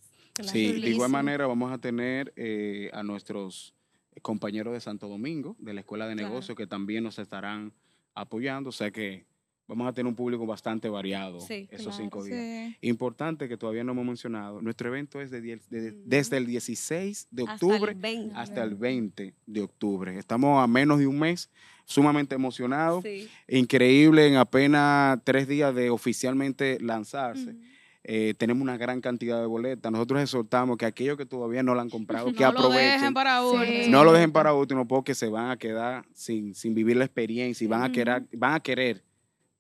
Sí, 0.43 0.81
de 0.81 0.91
igual 0.91 1.11
manera 1.11 1.47
vamos 1.47 1.71
a 1.71 1.79
tener 1.79 2.33
eh, 2.35 2.91
a 2.93 3.05
nuestros 3.05 3.75
compañeros 4.23 4.73
de 4.73 4.81
Santo 4.81 5.07
Domingo, 5.07 5.55
de 5.61 5.73
la 5.73 5.81
Escuela 5.81 6.09
de 6.09 6.17
Negocios, 6.17 6.57
que 6.57 6.67
también 6.67 7.05
nos 7.05 7.21
estarán 7.21 7.73
apoyando, 8.15 8.71
o 8.71 8.73
sea 8.73 8.91
que 8.91 9.27
vamos 9.71 9.87
a 9.87 9.93
tener 9.93 10.09
un 10.09 10.17
público 10.17 10.45
bastante 10.47 10.89
variado 10.89 11.39
esos 11.71 11.97
cinco 11.97 12.25
días. 12.25 12.75
Importante 12.81 13.49
que 13.49 13.57
todavía 13.57 13.85
no 13.85 13.93
hemos 13.93 14.05
mencionado, 14.05 14.61
nuestro 14.61 14.89
evento 14.89 15.21
es 15.21 15.31
de, 15.31 15.61
desde 16.05 16.37
el 16.37 16.47
16 16.47 17.29
de 17.31 17.43
octubre 17.45 17.97
hasta 18.35 18.65
el 18.65 18.75
20, 18.75 19.33
de 19.47 19.63
octubre. 19.63 20.19
Estamos 20.19 20.63
a 20.63 20.67
menos 20.67 20.99
de 20.99 21.07
un 21.07 21.19
mes, 21.19 21.51
sumamente 21.85 22.35
emocionados, 22.35 23.05
increíble 23.49 24.27
en 24.27 24.37
apenas 24.37 25.21
tres 25.25 25.47
días 25.47 25.75
de 25.75 25.91
oficialmente 25.91 26.79
lanzarse. 26.81 27.55
Eh, 28.03 28.35
tenemos 28.39 28.63
una 28.63 28.79
gran 28.79 29.01
cantidad 29.01 29.41
de 29.41 29.47
boletas. 29.47 29.93
Nosotros 29.93 30.23
exhortamos 30.23 30.79
que 30.79 30.87
aquellos 30.87 31.19
que 31.19 31.27
todavía 31.27 31.63
no 31.63 31.75
la 31.75 31.83
han 31.83 31.91
comprado, 31.91 32.33
que 32.33 32.45
aprovechen. 32.45 32.73
No 32.73 32.73
lo 32.73 32.99
dejen 32.99 33.15
para 33.15 33.43
último. 33.45 33.89
No 33.89 34.05
lo 34.05 34.13
dejen 34.13 34.33
para 34.33 34.55
último 34.55 34.89
porque 34.89 35.15
se 35.15 35.29
van 35.29 35.51
a 35.51 35.57
quedar 35.59 36.07
sin, 36.15 36.55
sin 36.55 36.75
vivir 36.75 36.97
la 36.97 37.05
experiencia 37.05 37.65
y 37.65 37.69
van 37.69 37.83
a 37.83 37.93
querer, 37.93 38.25
van 38.33 38.55
a 38.55 38.61
querer 38.61 39.05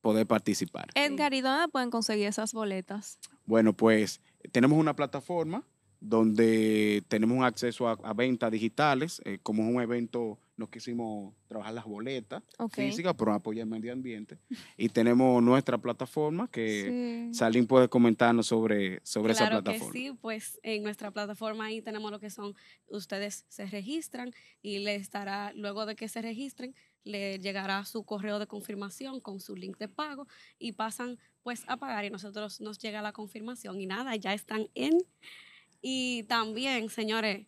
poder 0.00 0.26
participar. 0.26 0.88
Edgar, 0.94 1.34
¿y 1.34 1.40
dónde 1.40 1.68
pueden 1.68 1.90
conseguir 1.90 2.26
esas 2.26 2.52
boletas? 2.52 3.18
Bueno, 3.44 3.72
pues 3.72 4.20
tenemos 4.52 4.78
una 4.78 4.94
plataforma 4.94 5.64
donde 6.00 7.04
tenemos 7.08 7.36
un 7.36 7.44
acceso 7.44 7.86
a, 7.86 8.14
ventas 8.14 8.50
digitales, 8.50 9.20
eh, 9.26 9.38
como 9.42 9.62
es 9.62 9.74
un 9.74 9.82
evento, 9.82 10.38
nos 10.56 10.70
quisimos 10.70 11.34
trabajar 11.46 11.74
las 11.74 11.84
boletas 11.84 12.42
físicas, 12.70 13.14
pero 13.18 13.32
apoyar 13.32 13.64
el 13.64 13.70
medio 13.70 13.92
ambiente. 13.92 14.38
Y 14.78 14.88
tenemos 14.88 15.42
nuestra 15.42 15.76
plataforma 15.78 16.48
que 16.50 17.28
Salim 17.32 17.66
puede 17.66 17.88
comentarnos 17.88 18.46
sobre, 18.46 19.00
sobre 19.02 19.34
esa 19.34 19.48
plataforma. 19.48 19.92
Que 19.92 19.98
sí, 19.98 20.12
pues 20.20 20.58
en 20.62 20.82
nuestra 20.82 21.10
plataforma 21.10 21.66
ahí 21.66 21.82
tenemos 21.82 22.10
lo 22.10 22.18
que 22.18 22.30
son, 22.30 22.54
ustedes 22.88 23.44
se 23.48 23.66
registran 23.66 24.32
y 24.62 24.78
le 24.78 24.96
estará, 24.96 25.52
luego 25.54 25.84
de 25.84 25.96
que 25.96 26.08
se 26.08 26.22
registren, 26.22 26.74
le 27.04 27.38
llegará 27.38 27.84
su 27.84 28.04
correo 28.04 28.38
de 28.38 28.46
confirmación 28.46 29.20
con 29.20 29.40
su 29.40 29.56
link 29.56 29.78
de 29.78 29.88
pago 29.88 30.26
y 30.58 30.72
pasan 30.72 31.18
pues 31.42 31.64
a 31.68 31.76
pagar 31.76 32.04
y 32.04 32.10
nosotros 32.10 32.60
nos 32.60 32.78
llega 32.78 33.02
la 33.02 33.12
confirmación 33.12 33.80
y 33.80 33.86
nada, 33.86 34.16
ya 34.16 34.34
están 34.34 34.68
en. 34.74 34.98
Y 35.82 36.24
también, 36.24 36.90
señores, 36.90 37.46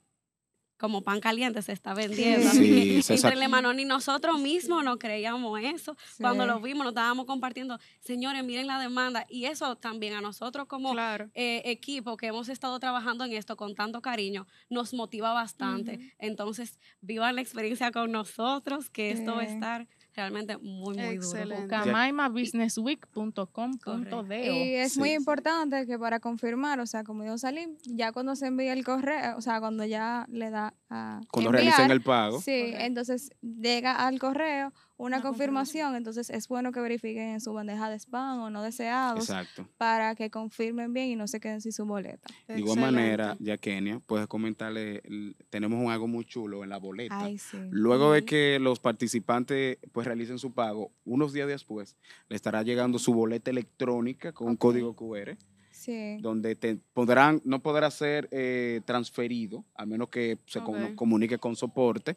como 0.78 1.02
pan 1.02 1.20
caliente 1.20 1.62
se 1.62 1.72
está 1.72 1.94
vendiendo. 1.94 2.50
Sí, 2.50 3.00
Entre 3.08 3.48
Manon 3.48 3.78
y 3.78 3.84
nosotros 3.84 4.40
mismos 4.40 4.84
no 4.84 4.98
creíamos 4.98 5.60
eso. 5.62 5.96
Cuando 6.18 6.46
lo 6.46 6.60
vimos, 6.60 6.84
nos 6.84 6.92
estábamos 6.92 7.26
compartiendo, 7.26 7.78
señores, 8.00 8.44
miren 8.44 8.66
la 8.66 8.80
demanda. 8.80 9.26
Y 9.28 9.44
eso 9.44 9.76
también 9.76 10.14
a 10.14 10.20
nosotros 10.20 10.66
como 10.66 10.94
eh, 11.34 11.62
equipo 11.64 12.16
que 12.16 12.26
hemos 12.26 12.48
estado 12.48 12.78
trabajando 12.80 13.24
en 13.24 13.32
esto 13.32 13.56
con 13.56 13.74
tanto 13.74 14.02
cariño, 14.02 14.46
nos 14.68 14.92
motiva 14.92 15.32
bastante. 15.32 16.14
Entonces, 16.18 16.78
vivan 17.00 17.36
la 17.36 17.42
experiencia 17.42 17.92
con 17.92 18.10
nosotros, 18.12 18.90
que 18.90 19.10
esto 19.10 19.36
va 19.36 19.42
a 19.42 19.44
estar 19.44 19.88
realmente 20.14 20.58
muy, 20.58 20.96
muy 20.96 21.04
Excelente. 21.04 21.62
duro. 21.62 21.68
Camaimabusinessweek.com.de 21.68 24.52
Y 24.52 24.74
es 24.76 24.98
muy 24.98 25.12
importante 25.12 25.86
que 25.86 25.98
para 25.98 26.20
confirmar, 26.20 26.80
o 26.80 26.86
sea, 26.86 27.04
como 27.04 27.22
dijo 27.22 27.38
Salim, 27.38 27.76
ya 27.84 28.12
cuando 28.12 28.36
se 28.36 28.46
envía 28.46 28.72
el 28.72 28.84
correo, 28.84 29.36
o 29.36 29.40
sea, 29.40 29.60
cuando 29.60 29.84
ya 29.84 30.26
le 30.30 30.50
da 30.50 30.74
a. 30.90 31.20
Cuando 31.30 31.52
realicen 31.52 31.90
el 31.90 32.02
pago. 32.02 32.40
Sí, 32.40 32.72
entonces 32.76 33.30
llega 33.40 34.06
al 34.06 34.18
correo 34.18 34.72
una, 35.02 35.20
confirmación, 35.20 35.96
entonces 35.96 36.30
es 36.30 36.46
bueno 36.46 36.70
que 36.70 36.80
verifiquen 36.80 37.30
en 37.30 37.40
su 37.40 37.52
bandeja 37.52 37.90
de 37.90 37.98
spam 37.98 38.40
o 38.40 38.50
no 38.50 38.62
deseados 38.62 39.28
para 39.76 40.14
que 40.14 40.30
confirmen 40.30 40.92
bien 40.92 41.08
y 41.08 41.16
no 41.16 41.26
se 41.26 41.40
queden 41.40 41.60
sin 41.60 41.72
su 41.72 41.84
boleta. 41.84 42.28
De 42.46 42.60
igual 42.60 42.78
manera, 42.78 43.36
ya 43.40 43.58
Kenia, 43.58 44.00
puedes 44.06 44.28
comentarle, 44.28 45.02
tenemos 45.50 45.82
un 45.82 45.90
algo 45.90 46.06
muy 46.06 46.24
chulo 46.24 46.62
en 46.62 46.70
la 46.70 46.78
boleta. 46.78 47.28
Luego 47.70 48.12
de 48.12 48.24
que 48.24 48.58
los 48.60 48.78
participantes 48.78 49.78
pues 49.90 50.06
realicen 50.06 50.38
su 50.38 50.52
pago, 50.52 50.92
unos 51.04 51.32
días 51.32 51.48
después 51.48 51.96
le 52.28 52.36
estará 52.36 52.62
llegando 52.62 52.98
su 53.00 53.12
boleta 53.12 53.50
electrónica 53.50 54.32
con 54.32 54.48
un 54.48 54.56
código 54.56 54.94
QR. 54.94 55.36
donde 56.20 56.54
te 56.54 56.76
podrán, 56.92 57.42
no 57.44 57.60
podrá 57.60 57.90
ser 57.90 58.28
eh, 58.30 58.82
transferido, 58.84 59.64
a 59.74 59.84
menos 59.84 60.10
que 60.10 60.38
se 60.46 60.60
comunique 60.94 61.38
con 61.38 61.56
soporte, 61.56 62.16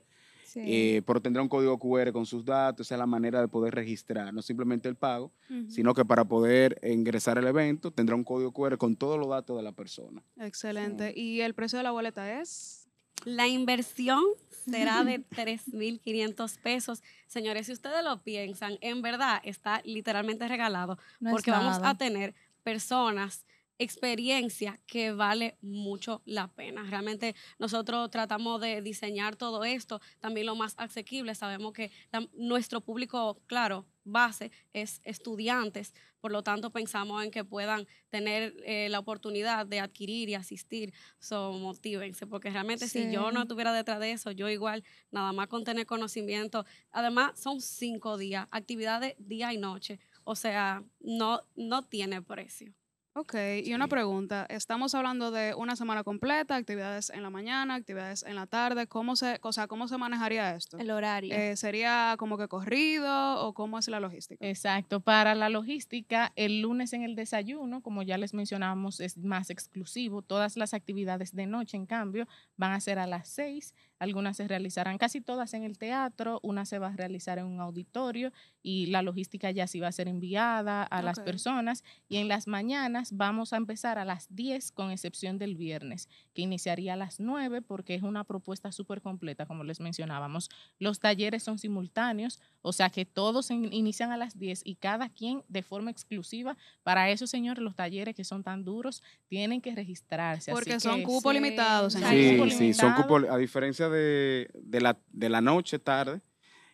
eh, 0.56 1.02
pero 1.06 1.22
tendrá 1.22 1.42
un 1.42 1.50
código 1.50 1.78
QR 1.78 2.12
con 2.12 2.26
sus 2.26 2.46
datos, 2.46 2.88
esa 2.88 2.96
es 2.96 3.00
la 3.00 3.06
manera 3.06 3.42
de 3.42 3.48
poder 3.48 3.74
registrar, 3.74 4.34
no 4.34 4.42
simplemente 4.42 4.88
el 4.88 4.96
pago, 4.96 5.32
sino 5.68 5.94
que 5.94 6.06
para 6.06 6.26
poder 6.26 6.80
ingresar 6.84 7.38
al 7.38 7.48
evento 7.48 7.92
tendrá 7.92 8.16
un 8.16 8.24
código 8.24 8.52
QR 8.52 8.78
con 8.78 8.96
todos 8.96 9.20
los 9.20 9.30
datos 9.30 9.58
de 9.58 9.64
la 9.64 9.72
persona. 9.72 10.22
Excelente. 10.40 11.14
¿Y 11.16 11.42
el 11.42 11.54
precio 11.54 11.78
de 11.78 11.84
la 11.84 11.92
boleta 11.92 12.42
es? 12.42 12.88
La 13.24 13.48
inversión 13.48 14.24
será 14.70 15.04
de 15.04 15.20
3.500 15.30 16.60
pesos. 16.60 17.04
Señores, 17.28 17.68
si 17.68 17.74
ustedes 17.74 18.04
lo 18.04 18.22
piensan, 18.22 18.78
en 18.82 19.02
verdad 19.02 19.42
está 19.44 19.82
literalmente 19.86 20.48
regalado, 20.48 20.98
porque 21.20 21.52
vamos 21.52 21.80
a 21.82 21.96
tener 21.98 22.36
personas 22.64 23.46
experiencia 23.78 24.80
que 24.86 25.12
vale 25.12 25.58
mucho 25.62 26.22
la 26.26 26.48
pena. 26.48 26.84
Realmente 26.84 27.36
nosotros 27.60 28.10
tratamos 28.10 28.62
de 28.62 28.82
diseñar 28.82 29.36
todo 29.36 29.64
esto 29.66 30.02
también 30.20 30.46
lo 30.46 30.56
más 30.56 30.76
asequible. 30.78 31.36
Sabemos 31.36 31.74
que 31.74 31.92
nuestro 32.34 32.82
público, 32.82 33.42
claro, 33.48 33.86
base 34.04 34.52
es 34.74 35.02
estudiantes, 35.04 35.94
por 36.22 36.32
lo 36.32 36.44
tanto 36.44 36.72
pensamos 36.72 37.24
en 37.24 37.32
que 37.32 37.44
puedan 37.44 37.88
tener 38.10 38.56
eh, 38.64 38.88
la 38.90 39.00
oportunidad 39.00 39.66
de 39.66 39.80
adquirir 39.80 40.30
y 40.30 40.36
asistir. 40.36 40.94
So, 41.20 41.52
motívense, 41.54 42.26
porque 42.28 42.50
realmente 42.50 42.88
si 42.88 43.12
yo 43.12 43.32
no 43.32 43.42
estuviera 43.42 43.74
detrás 43.74 44.00
de 44.00 44.12
eso, 44.12 44.32
yo 44.32 44.48
igual 44.50 44.84
nada 45.12 45.34
más 45.34 45.48
con 45.48 45.64
tener 45.64 45.86
conocimiento. 45.86 46.66
Además, 46.92 47.40
son 47.40 47.62
cinco 47.62 48.18
días, 48.18 48.48
actividades 48.52 49.16
día 49.20 49.54
y 49.54 49.58
noche. 49.58 50.00
O 50.24 50.36
sea, 50.36 50.84
no, 51.00 51.42
no 51.56 51.84
tiene 51.84 52.22
precio. 52.22 52.74
Ok, 53.18 53.34
y 53.64 53.74
una 53.74 53.88
pregunta. 53.88 54.46
Estamos 54.50 54.94
hablando 54.94 55.32
de 55.32 55.56
una 55.56 55.78
semana 55.78 56.04
completa, 56.04 56.58
actividades 56.58 57.10
en 57.10 57.24
la 57.24 57.30
mañana, 57.30 57.76
actividades 57.76 58.24
en 58.24 58.36
la 58.36 58.46
tarde. 58.46 58.88
¿Cómo 58.88 59.16
se, 59.16 59.40
o 59.42 59.54
sea, 59.54 59.68
¿cómo 59.68 59.88
se 59.88 59.98
manejaría 59.98 60.54
esto? 60.54 60.78
El 60.78 60.92
horario. 60.92 61.34
Eh, 61.34 61.56
¿Sería 61.56 62.16
como 62.20 62.38
que 62.38 62.50
corrido 62.50 63.40
o 63.48 63.54
cómo 63.54 63.80
es 63.80 63.88
la 63.88 64.02
logística? 64.02 64.46
Exacto. 64.46 65.00
Para 65.00 65.34
la 65.34 65.48
logística, 65.48 66.34
el 66.36 66.60
lunes 66.60 66.92
en 66.92 67.04
el 67.04 67.16
desayuno, 67.16 67.82
como 67.82 68.04
ya 68.04 68.18
les 68.18 68.34
mencionamos, 68.34 69.00
es 69.00 69.18
más 69.18 69.50
exclusivo. 69.50 70.22
Todas 70.22 70.58
las 70.58 70.74
actividades 70.74 71.34
de 71.34 71.46
noche, 71.46 71.78
en 71.78 71.86
cambio, 71.86 72.28
van 72.58 72.74
a 72.74 72.82
ser 72.82 73.00
a 73.00 73.08
las 73.08 73.30
seis 73.30 73.74
algunas 74.00 74.38
se 74.38 74.48
realizarán 74.48 74.98
casi 74.98 75.22
todas 75.22 75.54
en 75.54 75.64
el 75.64 75.78
teatro, 75.78 76.40
una 76.44 76.66
se 76.66 76.80
va 76.80 76.88
a 76.88 76.96
realizar 76.96 77.38
en 77.40 77.46
un 77.46 77.62
auditorio 77.62 78.32
y 78.62 78.88
la 78.88 79.02
logística 79.02 79.52
ya 79.52 79.68
sí 79.68 79.80
va 79.80 79.88
a 79.88 79.92
ser 79.92 80.08
enviada 80.08 80.84
a 80.84 81.02
las 81.02 81.20
personas. 81.20 81.84
Y 82.10 82.18
en 82.18 82.28
las 82.28 82.48
mañanas 82.48 83.05
vamos 83.12 83.54
a 83.54 83.58
empezar 83.58 83.98
a 83.98 84.06
las 84.06 84.34
10, 84.36 84.72
con 84.72 84.92
excepción 84.92 85.38
del 85.38 85.56
viernes, 85.56 86.10
que 86.34 86.42
iniciaría 86.42 86.94
a 86.94 86.98
las 86.98 87.20
9 87.20 87.62
porque 87.62 87.96
es 87.96 88.04
una 88.04 88.24
propuesta 88.24 88.72
súper 88.72 89.02
completa, 89.02 89.46
como 89.46 89.64
les 89.64 89.80
mencionábamos. 89.80 90.50
Los 90.80 91.00
talleres 91.00 91.44
son 91.44 91.60
simultáneos, 91.60 92.42
o 92.62 92.74
sea 92.74 92.90
que 92.90 93.06
todos 93.06 93.52
inician 93.52 94.12
a 94.12 94.18
las 94.18 94.38
10 94.38 94.62
y 94.64 94.76
cada 94.76 95.10
quien 95.10 95.44
de 95.48 95.64
forma 95.64 95.92
exclusiva. 95.92 96.58
Para 96.84 97.10
eso, 97.10 97.28
señores, 97.28 97.64
los 97.64 97.76
talleres 97.76 98.16
que 98.16 98.24
son 98.24 98.44
tan 98.44 98.64
duros 98.64 99.04
tienen 99.28 99.62
que 99.62 99.76
registrarse. 99.76 100.52
Porque 100.52 100.80
son 100.80 101.04
cupos 101.04 101.34
limitados. 101.34 101.94
Sí, 101.94 102.50
sí, 102.52 102.74
son 102.74 102.94
cupos, 102.94 103.24
a 103.30 103.38
diferencia 103.38 103.90
de, 103.90 104.50
la, 104.72 104.98
de 105.12 105.30
la 105.30 105.42
noche, 105.42 105.80
tarde, 105.80 106.22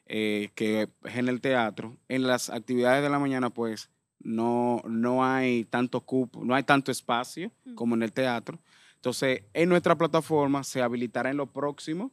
eh, 0.05 0.49
que 0.55 0.89
es 1.05 1.15
en 1.15 1.29
el 1.29 1.41
teatro, 1.41 1.97
en 2.09 2.27
las 2.27 2.49
actividades 2.49 3.03
de 3.03 3.09
la 3.09 3.19
mañana, 3.19 3.49
pues 3.49 3.89
no, 4.23 4.81
no 4.87 5.25
hay 5.25 5.65
tanto 5.65 6.01
cupo, 6.01 6.43
no 6.43 6.55
hay 6.55 6.63
tanto 6.63 6.91
espacio 6.91 7.51
mm. 7.65 7.75
como 7.75 7.95
en 7.95 8.03
el 8.03 8.11
teatro. 8.11 8.59
Entonces, 8.95 9.43
en 9.53 9.69
nuestra 9.69 9.97
plataforma 9.97 10.63
se 10.63 10.81
habilitará 10.81 11.31
en 11.31 11.37
lo 11.37 11.47
próximo 11.47 12.11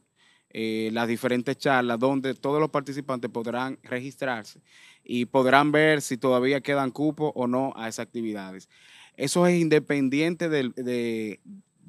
eh, 0.51 0.89
las 0.93 1.07
diferentes 1.07 1.55
charlas 1.57 1.99
donde 1.99 2.33
todos 2.33 2.59
los 2.59 2.71
participantes 2.71 3.29
podrán 3.29 3.77
registrarse 3.83 4.61
y 5.03 5.25
podrán 5.25 5.71
ver 5.71 6.01
si 6.01 6.17
todavía 6.17 6.61
quedan 6.61 6.89
cupos 6.89 7.31
o 7.35 7.45
no 7.45 7.73
a 7.75 7.87
esas 7.87 8.07
actividades. 8.07 8.67
Eso 9.15 9.45
es 9.45 9.59
independiente 9.59 10.49
del, 10.49 10.71
de, 10.73 11.39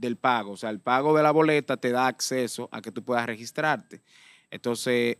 del 0.00 0.16
pago. 0.16 0.52
O 0.52 0.56
sea, 0.58 0.68
el 0.68 0.80
pago 0.80 1.16
de 1.16 1.22
la 1.22 1.30
boleta 1.30 1.78
te 1.78 1.90
da 1.90 2.06
acceso 2.06 2.68
a 2.70 2.82
que 2.82 2.92
tú 2.92 3.02
puedas 3.02 3.24
registrarte. 3.24 4.02
Entonces, 4.50 5.16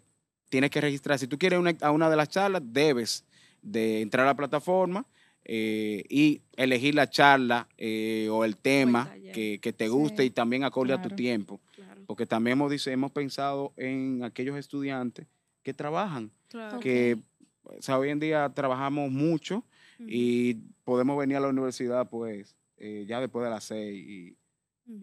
tienes 0.50 0.70
que 0.70 0.82
registrar. 0.82 1.18
Si 1.18 1.26
tú 1.26 1.38
quieres 1.38 1.58
una, 1.58 1.74
a 1.80 1.90
una 1.92 2.10
de 2.10 2.16
las 2.16 2.28
charlas, 2.28 2.62
debes 2.64 3.24
de 3.62 4.00
entrar 4.02 4.26
a 4.26 4.30
la 4.30 4.36
plataforma 4.36 5.06
eh, 5.44 6.04
y 6.08 6.42
elegir 6.56 6.94
la 6.94 7.08
charla 7.08 7.66
eh, 7.78 8.28
o 8.30 8.44
el 8.44 8.56
tema 8.56 9.12
que, 9.32 9.72
te 9.76 9.88
guste 9.88 10.24
y 10.24 10.30
también 10.30 10.64
acorde 10.64 10.92
a 10.92 11.00
tu 11.02 11.08
tiempo. 11.16 11.60
Porque 11.76 12.00
porque 12.06 12.26
también 12.26 12.52
hemos, 12.58 12.70
dice, 12.70 12.90
hemos 12.92 13.12
pensado 13.12 13.72
en 13.76 14.22
aquellos 14.24 14.56
estudiantes 14.56 15.26
que 15.62 15.72
trabajan, 15.74 16.30
Claro. 16.48 16.80
que 16.80 17.16
o 17.62 17.80
sea, 17.82 17.98
hoy 17.98 18.10
en 18.10 18.18
día 18.18 18.50
trabajamos 18.54 19.10
mucho 19.12 19.64
y 19.98 20.54
podemos 20.84 21.16
venir 21.18 21.36
a 21.36 21.40
la 21.40 21.48
universidad 21.48 22.08
pues 22.08 22.56
eh, 22.78 23.04
ya 23.06 23.20
después 23.20 23.44
de 23.44 23.50
las 23.50 23.64
seis 23.64 24.04
y, 24.08 24.36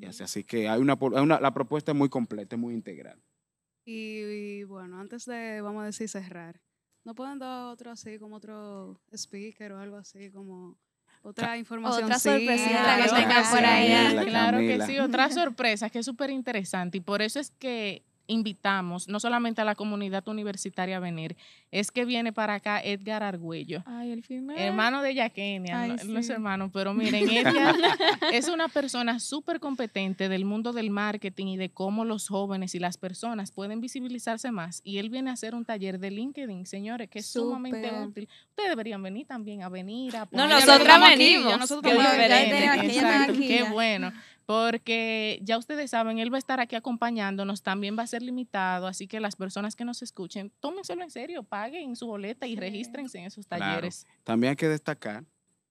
y 0.02 0.06
así. 0.06 0.24
Así 0.24 0.44
que 0.44 0.68
hay 0.68 0.82
una, 0.82 0.98
po- 0.98 1.16
hay 1.16 1.24
una- 1.24 1.40
la 1.40 1.54
propuesta 1.54 1.92
es 1.92 1.98
muy 1.98 2.10
completa, 2.10 2.56
es 2.56 2.60
muy 2.60 2.74
integral. 2.74 3.22
Y, 3.86 4.20
y 4.24 4.64
bueno, 4.64 5.00
antes 5.00 5.26
de, 5.26 5.62
vamos 5.62 5.84
a 5.84 5.86
decir, 5.86 6.10
cerrar, 6.10 6.60
¿no 7.08 7.16
pueden 7.16 7.40
dar 7.40 7.68
otro 7.68 7.90
así, 7.90 8.20
como 8.20 8.36
otro 8.36 9.00
speaker 9.14 9.72
o 9.72 9.80
algo 9.80 9.96
así, 9.96 10.30
como 10.30 10.76
otra 11.24 11.58
información? 11.58 12.04
Otra 12.04 12.20
sorpresita 12.20 12.70
Claro, 12.70 13.04
que 13.04 13.22
tengan 13.22 13.50
por 13.50 13.66
ahí. 13.66 14.26
Claro 14.26 14.58
que 14.58 14.82
sí, 14.86 15.00
otra 15.00 15.32
sorpresa 15.32 15.90
que 15.90 16.00
es 16.00 16.06
súper 16.06 16.32
interesante 16.32 16.98
y 16.98 17.02
por 17.02 17.22
eso 17.22 17.40
es 17.40 17.50
que 17.52 18.04
invitamos 18.28 19.08
no 19.08 19.20
solamente 19.20 19.62
a 19.62 19.66
la 19.66 19.76
comunidad 19.76 20.28
universitaria 20.28 20.98
a 20.98 21.00
venir, 21.00 21.36
es 21.72 21.92
que 21.92 22.06
viene 22.06 22.32
para 22.32 22.56
acá 22.56 22.82
Edgar 22.82 23.24
Argüello. 23.24 23.84
Ay, 23.86 24.12
el 24.12 24.24
final. 24.24 24.58
Hermano 24.58 25.02
de 25.02 25.14
Yakenia, 25.16 25.82
Ay, 25.82 25.90
no, 26.04 26.04
no 26.14 26.20
es 26.20 26.28
sí. 26.28 26.34
hermano, 26.34 26.70
pero 26.72 26.94
miren, 26.94 27.30
Edgar 27.30 27.76
es 28.32 28.48
una 28.48 28.68
persona 28.68 29.20
súper 29.20 29.60
competente 29.60 30.30
del 30.30 30.46
mundo 30.46 30.74
del 30.74 30.90
marketing 30.90 31.48
y 31.48 31.58
de 31.58 31.70
cómo 31.70 32.06
los 32.06 32.28
jóvenes 32.28 32.76
y 32.76 32.80
las 32.80 32.98
personas 32.98 33.52
pueden 33.52 33.82
visibilizarse 33.82 34.52
más. 34.52 34.82
Y 34.84 34.98
él 35.00 35.10
viene 35.10 35.30
a 35.30 35.34
hacer 35.34 35.56
un 35.56 35.66
taller 35.66 36.00
de 36.00 36.12
LinkedIn, 36.12 36.66
señores, 36.66 37.10
que 37.10 37.20
es 37.20 37.28
sumamente 37.28 37.92
útil. 37.92 38.28
Ustedes 38.50 38.70
deberían 38.70 39.02
venir 39.04 39.26
también 39.26 39.64
a 39.64 39.70
venir 39.70 40.16
a 40.16 40.22
No, 40.22 40.26
poner- 40.44 40.50
nosotras 40.50 40.98
aquí, 41.02 41.10
venimos. 41.18 41.60
nosotros 41.60 41.94
aquí. 41.94 42.88
Exacto, 42.88 43.34
aquí 43.34 43.48
qué 43.48 43.64
bueno. 43.64 44.12
Porque 44.48 45.40
ya 45.44 45.58
ustedes 45.58 45.92
saben, 45.92 46.20
él 46.20 46.32
va 46.32 46.38
a 46.38 46.40
estar 46.40 46.62
aquí 46.62 46.78
acompañándonos, 46.78 47.64
también 47.64 47.98
va 48.00 48.04
a 48.04 48.08
ser 48.08 48.22
limitado, 48.24 48.88
así 48.88 49.06
que 49.06 49.20
las 49.20 49.36
personas 49.36 49.76
que 49.76 49.84
nos 49.84 50.02
escuchen, 50.02 50.54
tómenselo 50.62 51.04
en 51.04 51.12
serio, 51.12 51.44
paguen 51.44 51.98
su 51.98 52.08
boleta 52.08 52.48
y 52.48 52.56
regístrense 52.56 53.20
en 53.20 53.26
esos 53.26 53.46
Claro. 53.46 53.66
talleres. 53.66 54.08
También 54.24 54.52
hay 54.52 54.56
que 54.56 54.70
destacar 54.70 55.26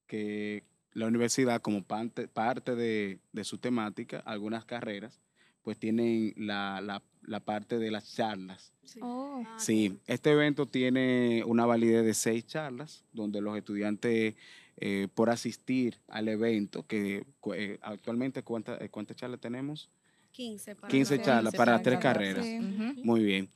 que 0.07 0.63
la 0.93 1.07
universidad, 1.07 1.63
como 1.63 1.83
parte, 1.85 2.29
parte 2.29 2.75
de, 2.77 3.19
de 3.33 3.45
su 3.45 3.57
temática, 3.57 4.19
algunas 4.27 4.67
carreras, 4.67 5.23
pues 5.63 5.79
tienen 5.79 6.35
la, 6.37 6.81
la- 6.83 7.03
la 7.23 7.41
parte 7.41 7.79
de 7.79 7.91
las 7.91 8.15
charlas. 8.15 8.75
Oh. 9.01 9.43
Ah, 9.47 9.57
Sí, 9.59 9.99
este 10.07 10.33
evento 10.33 10.67
tiene 10.67 11.43
una 11.47 11.65
validez 11.65 12.05
de 12.05 12.13
seis 12.13 12.47
charlas, 12.47 13.05
donde 13.15 13.41
los 13.41 13.57
estudiantes, 13.57 14.37
eh, 14.79 15.09
por 15.15 15.31
asistir 15.31 15.99
al 16.09 16.29
evento, 16.29 16.87
que 16.87 17.25
eh, 17.55 17.79
actualmente, 17.83 18.43
¿cuántas, 18.43 18.81
eh, 18.81 18.89
¿cuántas 18.91 19.17
charlas 19.17 19.41
tenemos? 19.41 19.89
15 20.33 20.75
para 20.77 20.91
15 20.91 21.17
cada- 21.17 21.25
charlas 21.27 21.55
para 21.55 21.83
tres 21.83 21.99
carreras. 21.99 22.45
Sí. 22.47 22.59
Muy 23.03 23.25
bien. 23.25 23.49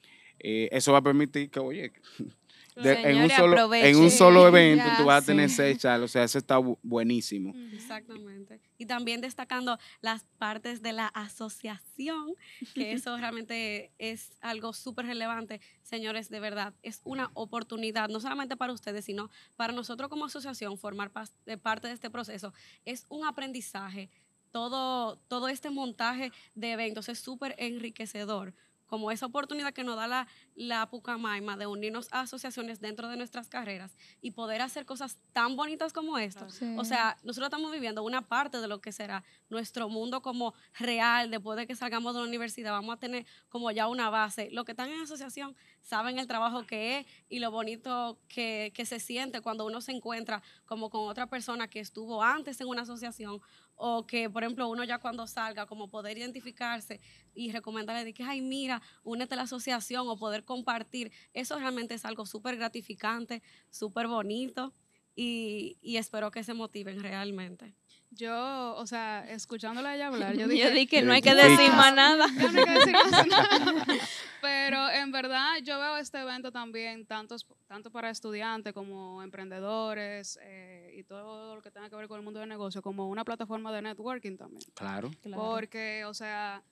Eh, 0.43 0.69
eso 0.73 0.93
va 0.93 0.99
a 0.99 1.03
permitir 1.03 1.51
que, 1.51 1.61
oye, 1.61 1.93
de- 2.77 2.93
en, 3.11 3.19
un 3.19 3.31
solo, 3.31 3.75
en 3.75 3.97
un 3.97 4.11
solo 4.11 4.47
evento 4.49 4.85
Ya, 4.87 4.97
tú 4.97 5.05
vas 5.05 5.23
a 5.23 5.27
tener 5.27 5.49
sí. 5.51 5.57
seis 5.57 5.79
charlas, 5.79 6.11
o 6.11 6.13
sea, 6.13 6.25
eso 6.25 6.39
está 6.39 6.59
bu- 6.59 6.79
buenísimo. 6.83 7.55
Exactamente. 7.75 8.61
Y 8.79 8.87
también 8.87 9.21
destacando 9.21 9.79
las 10.01 10.25
partes 10.39 10.81
de 10.81 10.93
la 10.93 11.09
asociación, 11.09 12.35
que 12.75 12.93
eso 12.93 13.17
realmente 13.19 13.91
es 13.99 14.33
algo 14.41 14.73
súper 14.73 15.07
relevante. 15.07 15.61
Señores, 15.83 16.29
de 16.31 16.41
verdad, 16.41 16.73
es 16.83 17.01
una 17.05 17.31
oportunidad, 17.35 18.09
no 18.09 18.21
solamente 18.21 18.57
para 18.57 18.73
ustedes, 18.73 19.05
sino 19.05 19.31
para 19.57 19.73
nosotros 19.73 20.09
como 20.09 20.25
asociación 20.27 20.79
formar 20.79 21.11
de 21.45 21.59
parte 21.59 21.89
de 21.89 21.95
este 21.95 22.11
proceso. 22.11 22.53
Es 22.85 23.05
un 23.09 23.27
aprendizaje. 23.27 24.09
Todo, 24.53 25.17
todo 25.29 25.49
este 25.49 25.71
montaje 25.71 26.33
de 26.57 26.73
eventos 26.73 27.09
es 27.09 27.21
súper 27.21 27.55
enriquecedor 27.59 28.53
como 28.91 29.13
esa 29.13 29.27
oportunidad 29.27 29.73
que 29.73 29.85
nos 29.85 29.95
da 29.95 30.09
la, 30.09 30.27
la 30.57 30.91
Pucamaima 30.91 31.57
de 31.57 31.69
unirnos 31.69 32.09
a 32.11 32.23
asociaciones 32.23 32.81
dentro 32.81 33.09
de 33.09 33.17
nuestras 33.17 33.49
carreras 33.49 33.97
y 34.21 34.33
poder 34.33 34.63
hacer 34.63 34.85
cosas 34.85 35.17
tan 35.33 35.55
bonitas 35.55 35.93
como 35.93 36.19
esto. 36.19 36.51
Sí. 36.51 36.75
O 36.77 36.85
sea, 36.85 37.17
nosotros 37.23 37.47
estamos 37.47 37.71
viviendo 37.71 38.03
una 38.03 38.23
parte 38.23 38.61
de 38.61 38.67
lo 38.67 38.81
que 38.81 38.91
será 38.91 39.23
nuestro 39.49 39.89
mundo 39.89 40.23
como 40.23 40.55
real, 40.77 41.31
después 41.31 41.57
de 41.57 41.69
que 41.69 41.77
salgamos 41.77 42.15
de 42.15 42.21
la 42.21 42.27
universidad, 42.27 42.73
vamos 42.73 42.97
a 42.97 42.99
tener 42.99 43.25
como 43.49 43.71
ya 43.71 43.87
una 43.87 44.11
base. 44.11 44.49
Los 44.51 44.65
que 44.65 44.73
están 44.73 44.91
en 44.91 45.01
asociación 45.01 45.55
saben 45.83 46.19
el 46.19 46.27
trabajo 46.27 46.67
que 46.67 46.99
es 46.99 47.07
y 47.29 47.39
lo 47.39 47.53
bonito 47.53 48.19
que, 48.27 48.73
que 48.75 48.85
se 48.87 48.99
siente 48.99 49.41
cuando 49.41 49.67
uno 49.67 49.81
se 49.81 49.93
encuentra 49.93 50.43
como 50.67 50.91
con 50.91 51.09
otra 51.09 51.29
persona 51.29 51.69
que 51.69 51.79
estuvo 51.79 52.25
antes 52.25 52.61
en 52.61 52.67
una 52.67 52.83
asociación 52.83 53.41
o 53.83 54.07
que, 54.07 54.29
por 54.29 54.43
ejemplo, 54.43 54.69
uno 54.69 54.85
ya 54.85 54.99
cuando 54.99 55.27
salga, 55.27 55.65
como 55.65 55.89
poder 55.89 56.19
identificarse 56.19 57.01
y 57.35 57.51
recomendarle 57.51 58.05
de 58.05 58.13
que, 58.13 58.23
ay, 58.23 58.43
mira, 58.43 58.83
únete 59.05 59.33
a 59.35 59.37
la 59.39 59.43
asociación 59.45 60.07
o 60.07 60.19
poder 60.19 60.45
compartir, 60.45 61.11
eso 61.33 61.59
realmente 61.59 61.95
es 61.95 62.05
algo 62.05 62.27
súper 62.27 62.57
gratificante, 62.57 63.43
súper 63.71 64.07
bonito 64.07 64.75
y, 65.17 65.79
y 65.81 65.97
espero 65.97 66.31
que 66.31 66.45
se 66.45 66.53
motiven 66.53 67.01
realmente. 67.01 67.75
Yo, 68.13 68.75
o 68.77 68.87
sea, 68.87 69.25
escuchándola 69.31 69.91
a 69.91 69.95
ella 69.95 70.09
hablar, 70.09 70.35
yo 70.35 70.41
Yo 70.47 70.49
dije, 70.49 70.71
dije 70.71 70.87
que 70.89 71.03
no 71.03 71.13
hay 71.13 71.23
que 71.23 71.31
Identifica. 71.31 71.63
decir 71.63 71.77
más 71.77 71.95
nada. 71.95 72.27
Ya 72.37 72.51
no 72.53 72.59
hay 72.59 72.65
que 72.65 72.71
decir 72.73 72.93
más 72.93 73.27
nada. 73.27 73.85
Pero 74.41 74.91
en 74.91 75.13
verdad 75.13 75.59
yo 75.63 75.79
veo 75.79 75.97
este 75.99 76.19
evento 76.19 76.51
también 76.51 77.05
tantos, 77.07 77.47
tanto 77.67 77.91
para 77.91 78.11
estudiantes 78.11 78.73
como 78.73 79.23
emprendedores 79.23 80.39
eh, 80.43 80.95
y 80.97 81.03
todo 81.05 81.55
lo 81.55 81.63
que 81.63 81.71
tenga 81.71 81.91
que 81.91 81.97
ver 81.97 82.09
con 82.09 82.19
el 82.19 82.25
mundo 82.25 82.41
del 82.41 82.49
negocio 82.49 82.81
como 82.83 83.09
una 83.09 83.25
plataforma 83.25 83.71
de 83.71 83.83
networking 83.83 84.37
también. 84.37 84.63
Claro. 84.75 85.11
Porque, 85.35 86.05
o 86.07 86.15
sea, 86.15 86.63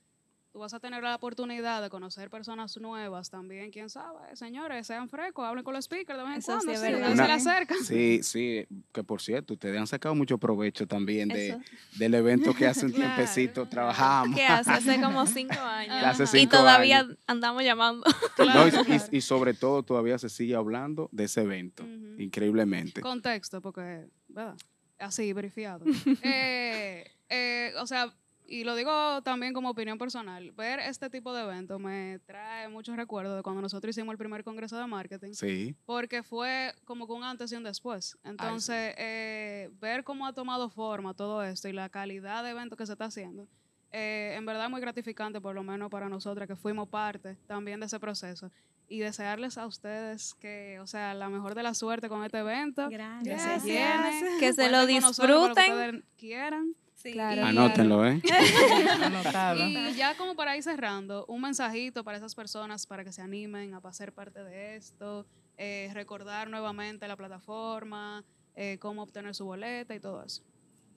tú 0.50 0.60
vas 0.60 0.72
a 0.72 0.80
tener 0.80 1.02
la 1.02 1.14
oportunidad 1.14 1.82
de 1.82 1.90
conocer 1.90 2.30
personas 2.30 2.76
nuevas 2.78 3.28
también, 3.30 3.70
quién 3.70 3.90
sabe. 3.90 4.34
Señores, 4.34 4.86
sean 4.86 5.08
frescos, 5.08 5.44
hablen 5.44 5.62
con 5.62 5.74
los 5.74 5.84
speakers 5.84 6.18
de 6.18 6.24
vez 6.24 6.32
en 6.32 6.38
Eso 6.38 6.52
cuando. 6.52 6.72
sí 6.72 6.78
se 6.78 6.90
le 7.26 7.32
acercan. 7.32 7.78
Sí, 7.84 8.20
sí, 8.22 8.66
que 8.92 9.04
por 9.04 9.20
cierto, 9.20 9.54
ustedes 9.54 9.78
han 9.78 9.86
sacado 9.86 10.14
mucho 10.14 10.38
provecho 10.38 10.86
también 10.86 11.28
de, 11.28 11.58
del 11.98 12.14
evento 12.14 12.54
que 12.54 12.66
hace 12.66 12.86
un 12.86 12.92
Claro. 12.98 13.14
tiempecito 13.14 13.68
trabajamos. 13.68 14.36
que 14.36 14.46
hace 14.46 14.70
hace 14.70 15.00
como 15.02 15.26
cinco 15.26 15.58
años. 15.60 15.94
Hace 16.02 16.40
y 16.40 16.46
todavía 16.46 17.00
años. 17.00 17.16
andamos 17.26 17.62
llamando. 17.62 18.04
No, 18.38 18.66
y, 18.68 18.70
y- 18.70 19.18
y 19.18 19.20
sobre 19.20 19.52
todo 19.54 19.82
todavía 19.82 20.18
se 20.18 20.28
sigue 20.30 20.54
hablando 20.54 21.08
de 21.12 21.24
ese 21.24 21.42
evento, 21.42 21.82
Ujú. 21.84 22.20
increíblemente. 22.22 23.00
Contexto, 23.02 23.60
porque, 23.60 24.06
¿verdad? 24.28 24.56
Así, 24.98 25.32
verificado. 25.32 25.84
Eh, 26.22 27.04
eh, 27.28 27.72
o 27.78 27.86
sea, 27.86 28.12
y 28.50 28.64
lo 28.64 28.74
digo 28.74 29.20
también 29.22 29.52
como 29.52 29.68
opinión 29.70 29.98
personal, 29.98 30.50
ver 30.52 30.80
este 30.80 31.10
tipo 31.10 31.34
de 31.34 31.42
eventos 31.42 31.78
me 31.78 32.18
trae 32.24 32.66
muchos 32.68 32.96
recuerdos 32.96 33.36
de 33.36 33.42
cuando 33.42 33.60
nosotros 33.60 33.94
hicimos 33.94 34.12
el 34.12 34.18
primer 34.18 34.42
congreso 34.42 34.78
de 34.78 34.86
marketing, 34.86 35.34
Sí, 35.34 35.76
porque 35.84 36.22
fue 36.22 36.74
como 36.84 37.06
que 37.06 37.12
un 37.12 37.24
antes 37.24 37.52
y 37.52 37.56
un 37.56 37.62
después. 37.62 38.16
Entonces, 38.24 38.94
eh, 38.96 39.68
ver 39.80 40.02
cómo 40.02 40.26
ha 40.26 40.32
tomado 40.32 40.70
forma 40.70 41.12
todo 41.14 41.42
esto 41.44 41.68
y 41.68 41.72
la 41.72 41.90
calidad 41.90 42.42
de 42.42 42.50
evento 42.50 42.74
que 42.76 42.86
se 42.86 42.92
está 42.92 43.04
haciendo, 43.04 43.46
eh, 43.92 44.34
en 44.36 44.46
verdad 44.46 44.64
es 44.64 44.70
muy 44.70 44.80
gratificante, 44.80 45.40
por 45.40 45.54
lo 45.54 45.62
menos 45.62 45.90
para 45.90 46.08
nosotras 46.08 46.48
que 46.48 46.56
fuimos 46.56 46.88
parte 46.88 47.36
también 47.46 47.80
de 47.80 47.86
ese 47.86 48.00
proceso. 48.00 48.50
Y 48.90 49.00
desearles 49.00 49.58
a 49.58 49.66
ustedes 49.66 50.32
que, 50.40 50.80
o 50.80 50.86
sea, 50.86 51.12
la 51.12 51.28
mejor 51.28 51.54
de 51.54 51.62
la 51.62 51.74
suerte 51.74 52.08
con 52.08 52.24
este 52.24 52.38
evento. 52.38 52.88
Que 52.88 52.94
Gracias. 52.94 53.62
se 53.62 53.68
llene. 53.68 54.38
Que 54.40 54.54
se 54.54 54.70
lo 54.70 54.86
que 54.86 54.94
disfruten. 54.94 55.50
ustedes 55.50 56.04
quieran. 56.16 56.74
Sí, 56.98 57.12
Claro. 57.12 57.42
y- 57.42 57.44
anótenlo, 57.44 58.04
¿eh? 58.04 58.20
Anotado. 59.02 59.56
Y 59.68 59.94
ya 59.94 60.16
como 60.16 60.34
para 60.34 60.56
ir 60.56 60.64
cerrando, 60.64 61.24
un 61.26 61.40
mensajito 61.40 62.02
para 62.02 62.18
esas 62.18 62.34
personas 62.34 62.86
para 62.86 63.04
que 63.04 63.12
se 63.12 63.22
animen 63.22 63.72
a 63.72 63.92
ser 63.92 64.12
parte 64.12 64.42
de 64.42 64.74
esto, 64.76 65.24
eh, 65.56 65.90
recordar 65.94 66.50
nuevamente 66.50 67.06
la 67.06 67.16
plataforma, 67.16 68.24
eh, 68.56 68.78
cómo 68.80 69.02
obtener 69.02 69.32
su 69.36 69.44
boleta 69.44 69.94
y 69.94 70.00
todo 70.00 70.24
eso. 70.24 70.42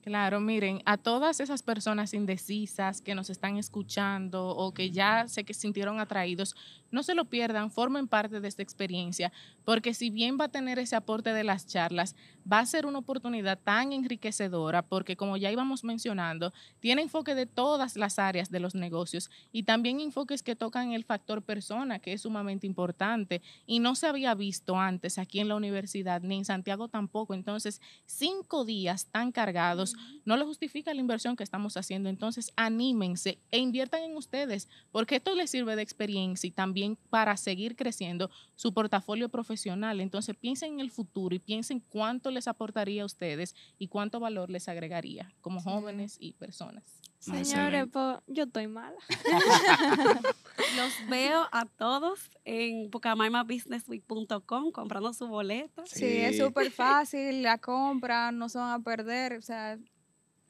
Claro, 0.03 0.39
miren, 0.39 0.81
a 0.85 0.97
todas 0.97 1.39
esas 1.39 1.61
personas 1.61 2.15
indecisas 2.15 3.01
que 3.01 3.13
nos 3.13 3.29
están 3.29 3.57
escuchando 3.57 4.47
o 4.47 4.73
que 4.73 4.89
ya 4.89 5.27
sé 5.27 5.43
que 5.43 5.53
sintieron 5.53 5.99
atraídos, 5.99 6.55
no 6.89 7.03
se 7.03 7.13
lo 7.13 7.25
pierdan, 7.25 7.69
formen 7.69 8.07
parte 8.07 8.41
de 8.41 8.47
esta 8.47 8.63
experiencia, 8.63 9.31
porque 9.63 9.93
si 9.93 10.09
bien 10.09 10.37
va 10.41 10.45
a 10.45 10.49
tener 10.51 10.79
ese 10.79 10.95
aporte 10.95 11.33
de 11.33 11.43
las 11.43 11.67
charlas, 11.67 12.15
va 12.51 12.59
a 12.59 12.65
ser 12.65 12.87
una 12.87 12.97
oportunidad 12.97 13.59
tan 13.59 13.93
enriquecedora, 13.93 14.81
porque 14.81 15.15
como 15.15 15.37
ya 15.37 15.51
íbamos 15.51 15.83
mencionando, 15.83 16.51
tiene 16.79 17.03
enfoque 17.03 17.35
de 17.35 17.45
todas 17.45 17.95
las 17.95 18.17
áreas 18.17 18.49
de 18.49 18.59
los 18.59 18.73
negocios 18.73 19.29
y 19.51 19.63
también 19.63 19.99
enfoques 20.01 20.41
que 20.41 20.55
tocan 20.55 20.93
el 20.93 21.03
factor 21.05 21.43
persona, 21.43 21.99
que 21.99 22.13
es 22.13 22.23
sumamente 22.23 22.65
importante 22.65 23.43
y 23.67 23.79
no 23.79 23.93
se 23.93 24.07
había 24.07 24.33
visto 24.33 24.79
antes 24.79 25.19
aquí 25.19 25.39
en 25.39 25.47
la 25.47 25.55
universidad, 25.55 26.21
ni 26.23 26.37
en 26.39 26.45
Santiago 26.45 26.87
tampoco. 26.87 27.35
Entonces, 27.35 27.81
cinco 28.05 28.65
días 28.65 29.05
tan 29.11 29.31
cargados 29.31 29.90
no 30.25 30.37
le 30.37 30.45
justifica 30.45 30.93
la 30.93 31.01
inversión 31.01 31.35
que 31.35 31.43
estamos 31.43 31.77
haciendo. 31.77 32.09
Entonces, 32.09 32.51
anímense 32.55 33.39
e 33.51 33.59
inviertan 33.59 34.03
en 34.03 34.15
ustedes, 34.15 34.69
porque 34.91 35.17
esto 35.17 35.35
les 35.35 35.49
sirve 35.49 35.75
de 35.75 35.81
experiencia 35.81 36.47
y 36.47 36.51
también 36.51 36.97
para 37.09 37.37
seguir 37.37 37.75
creciendo 37.75 38.29
su 38.55 38.73
portafolio 38.73 39.29
profesional. 39.29 40.01
Entonces, 40.01 40.35
piensen 40.35 40.73
en 40.73 40.79
el 40.79 40.91
futuro 40.91 41.35
y 41.35 41.39
piensen 41.39 41.79
cuánto 41.79 42.31
les 42.31 42.47
aportaría 42.47 43.03
a 43.03 43.05
ustedes 43.05 43.55
y 43.77 43.87
cuánto 43.87 44.19
valor 44.19 44.49
les 44.49 44.67
agregaría 44.67 45.33
como 45.41 45.61
jóvenes 45.61 46.17
y 46.19 46.33
personas. 46.33 47.01
Señores, 47.21 47.85
pues 47.91 48.17
yo 48.27 48.43
estoy 48.45 48.67
mala. 48.67 48.97
Los 50.75 51.07
veo 51.09 51.47
a 51.51 51.65
todos 51.65 52.29
en 52.45 52.89
pucamaimabusinessweek.com 52.89 54.71
comprando 54.71 55.13
su 55.13 55.27
boleta. 55.27 55.83
Sí, 55.85 56.05
es 56.05 56.37
Sí. 56.37 56.41
súper 56.43 56.71
fácil, 56.71 57.43
la 57.43 57.57
compra, 57.57 58.31
no 58.31 58.49
se 58.49 58.57
van 58.57 58.71
a 58.71 58.83
perder, 58.83 59.33
o 59.37 59.41
sea, 59.41 59.77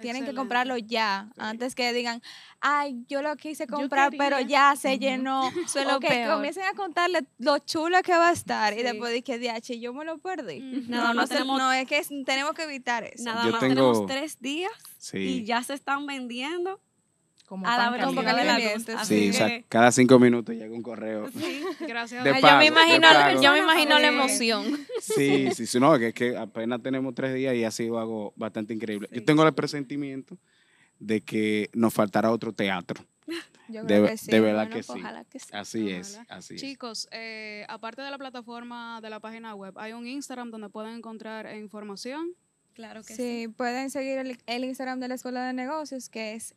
tienen 0.01 0.25
que 0.25 0.33
comprarlo 0.33 0.77
ya, 0.77 1.27
Sí. 1.29 1.41
antes 1.41 1.75
que 1.75 1.93
digan, 1.93 2.21
ay, 2.59 3.03
yo 3.07 3.21
lo 3.21 3.35
quise 3.37 3.67
comprar, 3.67 4.11
pero 4.17 4.37
quería". 4.37 4.71
ya 4.71 4.75
se 4.75 4.89
Ujú. 4.93 4.99
llenó. 4.99 5.41
Eso 5.65 5.79
es 5.79 5.87
lo 5.87 5.97
o 5.97 5.99
que 5.99 6.07
peor. 6.09 6.33
comiencen 6.35 6.63
a 6.63 6.73
contarle 6.73 7.25
lo 7.37 7.57
chulo 7.59 8.01
que 8.03 8.11
va 8.13 8.29
a 8.29 8.33
estar 8.33 8.73
y 8.73 8.77
Sí. 8.77 8.83
después 8.83 9.11
de 9.13 9.21
que 9.23 9.37
DH, 9.39 9.79
yo 9.79 9.93
me 9.93 10.03
lo 10.05 10.17
perdí. 10.17 10.59
Nada 10.87 11.09
no, 11.09 11.13
más 11.13 11.29
tenemos- 11.29 11.57
no, 11.59 11.71
es 11.71 11.87
que 11.87 12.01
tenemos 12.25 12.53
que 12.53 12.63
evitar 12.63 13.03
eso. 13.03 13.23
Nada 13.23 13.45
Yo 13.45 13.51
más 13.51 13.59
tengo- 13.61 13.75
tenemos 13.75 14.05
tres 14.07 14.39
días 14.39 14.71
y 15.13 15.39
Sí. 15.39 15.45
ya 15.45 15.63
se 15.63 15.73
están 15.73 16.05
vendiendo 16.05 16.79
Como 17.51 17.67
a 17.67 17.75
la 17.77 17.97
caliente. 17.97 18.21
de 18.21 18.25
caliente, 18.25 18.93
Sí, 19.03 19.29
o 19.29 19.33
sea, 19.33 19.61
cada 19.67 19.91
cinco 19.91 20.17
minutos 20.19 20.55
llega 20.55 20.73
un 20.73 20.81
correo. 20.81 21.29
sí. 21.31 21.61
Gracias 21.81 22.23
De 22.23 22.29
yo 22.29 22.35
me 22.35 22.41
pago, 22.41 22.59
de 22.61 23.43
yo 23.43 23.51
me 23.51 23.57
imagino 23.59 23.99
la 23.99 24.07
Sí. 24.09 24.15
emoción. 24.15 24.79
Sí, 25.01 25.49
sí, 25.53 25.65
sí, 25.67 25.77
no, 25.77 25.99
que 25.99 26.07
es 26.07 26.13
que 26.13 26.37
apenas 26.37 26.81
tenemos 26.81 27.13
tres 27.13 27.33
días 27.33 27.53
y 27.53 27.65
ha 27.65 27.71
sido 27.71 27.99
algo 27.99 28.31
bastante 28.37 28.73
increíble. 28.73 29.09
Yo 29.11 29.19
Sí. 29.19 29.25
tengo 29.25 29.45
el 29.45 29.53
presentimiento 29.53 30.37
de 30.97 31.19
que 31.19 31.69
nos 31.73 31.93
faltará 31.93 32.31
otro 32.31 32.53
teatro. 32.53 33.03
Yo 33.67 33.81
De, 33.81 33.87
creo 33.87 34.03
de 34.03 34.07
que 34.11 34.17
sí. 34.17 34.31
verdad 34.31 34.67
Bueno, 34.67 34.75
que 34.77 34.83
sí. 34.83 34.91
Ojalá 34.95 35.23
que 35.25 35.39
sí. 35.39 35.49
Así 35.51 35.89
es, 35.91 36.21
así. 36.29 36.55
Chicos, 36.55 37.09
eh, 37.11 37.65
aparte 37.67 38.01
de 38.01 38.11
la 38.11 38.17
plataforma 38.17 39.01
de 39.01 39.09
la 39.09 39.19
página 39.19 39.55
web, 39.55 39.77
hay 39.77 39.91
un 39.91 40.07
Instagram 40.07 40.51
donde 40.51 40.69
pueden 40.69 40.95
encontrar 40.95 41.53
información. 41.57 42.29
Claro 42.75 43.03
que 43.03 43.13
sí. 43.13 43.41
Sí, 43.41 43.47
pueden 43.49 43.89
seguir 43.89 44.19
el, 44.19 44.37
el 44.45 44.63
Instagram 44.63 45.01
de 45.01 45.09
la 45.09 45.15
Escuela 45.15 45.45
de 45.45 45.51
Negocios, 45.51 46.07
que 46.07 46.35
es 46.35 46.55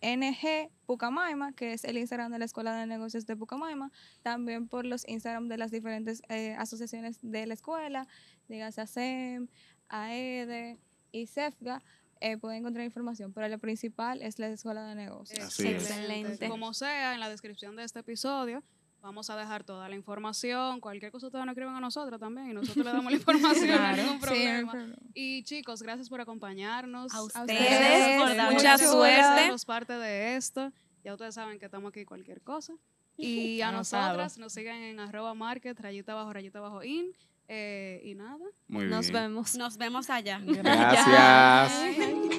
ENG 0.00 0.70
Pucamaima, 0.86 1.52
que 1.52 1.72
es 1.72 1.84
el 1.84 1.98
Instagram 1.98 2.32
de 2.32 2.38
la 2.38 2.44
Escuela 2.44 2.76
de 2.76 2.86
Negocios 2.86 3.26
de 3.26 3.36
Pucamaima. 3.36 3.90
También 4.22 4.68
por 4.68 4.84
los 4.84 5.06
Instagram 5.08 5.48
de 5.48 5.58
las 5.58 5.70
diferentes 5.70 6.22
eh, 6.28 6.54
asociaciones 6.58 7.18
de 7.22 7.46
la 7.46 7.54
escuela, 7.54 8.06
dígase 8.48 8.80
ASEM, 8.80 9.48
AEDE 9.88 10.78
y 11.12 11.26
CEFGA, 11.26 11.82
eh, 12.20 12.38
pueden 12.38 12.60
encontrar 12.60 12.84
información. 12.84 13.32
Pero 13.32 13.48
lo 13.48 13.58
principal 13.58 14.22
es 14.22 14.38
la 14.38 14.48
Escuela 14.48 14.86
de 14.86 14.94
Negocios. 14.94 15.44
Así 15.44 15.68
es. 15.68 15.82
Excelente. 15.82 16.48
Como 16.48 16.72
sea, 16.74 17.14
en 17.14 17.20
la 17.20 17.28
descripción 17.28 17.76
de 17.76 17.84
este 17.84 18.00
episodio 18.00 18.62
vamos 19.06 19.30
a 19.30 19.36
dejar 19.36 19.62
toda 19.62 19.88
la 19.88 19.94
información. 19.94 20.80
Cualquier 20.80 21.12
cosa 21.12 21.26
ustedes 21.28 21.44
nos 21.44 21.52
escriban 21.52 21.76
a 21.76 21.80
nosotros 21.80 22.18
también 22.18 22.50
y 22.50 22.54
nosotros 22.54 22.84
le 22.84 22.92
damos 22.92 23.12
la 23.12 23.16
información, 23.22 23.68
no 23.70 23.76
Claro. 23.76 24.02
no 24.04 24.18
problema. 24.20 24.72
Y 25.14 25.42
chicos, 25.44 25.80
gracias 25.82 26.08
por 26.08 26.20
acompañarnos. 26.20 27.14
A 27.14 27.18
A 27.18 27.22
ustedes, 27.22 27.48
ustedes, 27.60 28.20
por 28.42 28.52
mucha 28.52 28.78
suerte. 28.78 29.48
por 29.50 29.64
parte 29.66 29.92
de 29.92 30.36
esto. 30.36 30.72
Ya 31.04 31.12
ustedes 31.12 31.34
saben 31.36 31.58
que 31.60 31.66
estamos 31.66 31.90
aquí 31.90 32.04
cualquier 32.04 32.42
cosa. 32.42 32.74
Y 33.16 33.60
a 33.62 33.68
Anotado. 33.68 34.06
nosotras 34.08 34.38
nos 34.38 34.52
siguen 34.52 34.82
en 34.82 34.98
arroba 35.00 35.34
market, 35.34 35.78
rayita 35.78 36.12
abajo, 36.12 36.32
rayita 36.32 36.58
abajo 36.58 36.82
in. 36.82 37.06
Eh, 37.48 38.00
y 38.04 38.16
nada. 38.16 38.44
Muy 38.66 38.86
Nos 38.86 39.08
bien. 39.12 39.22
vemos. 39.22 39.54
Nos 39.54 39.76
vemos 39.76 40.10
allá. 40.10 40.40
Gracias. 40.44 42.35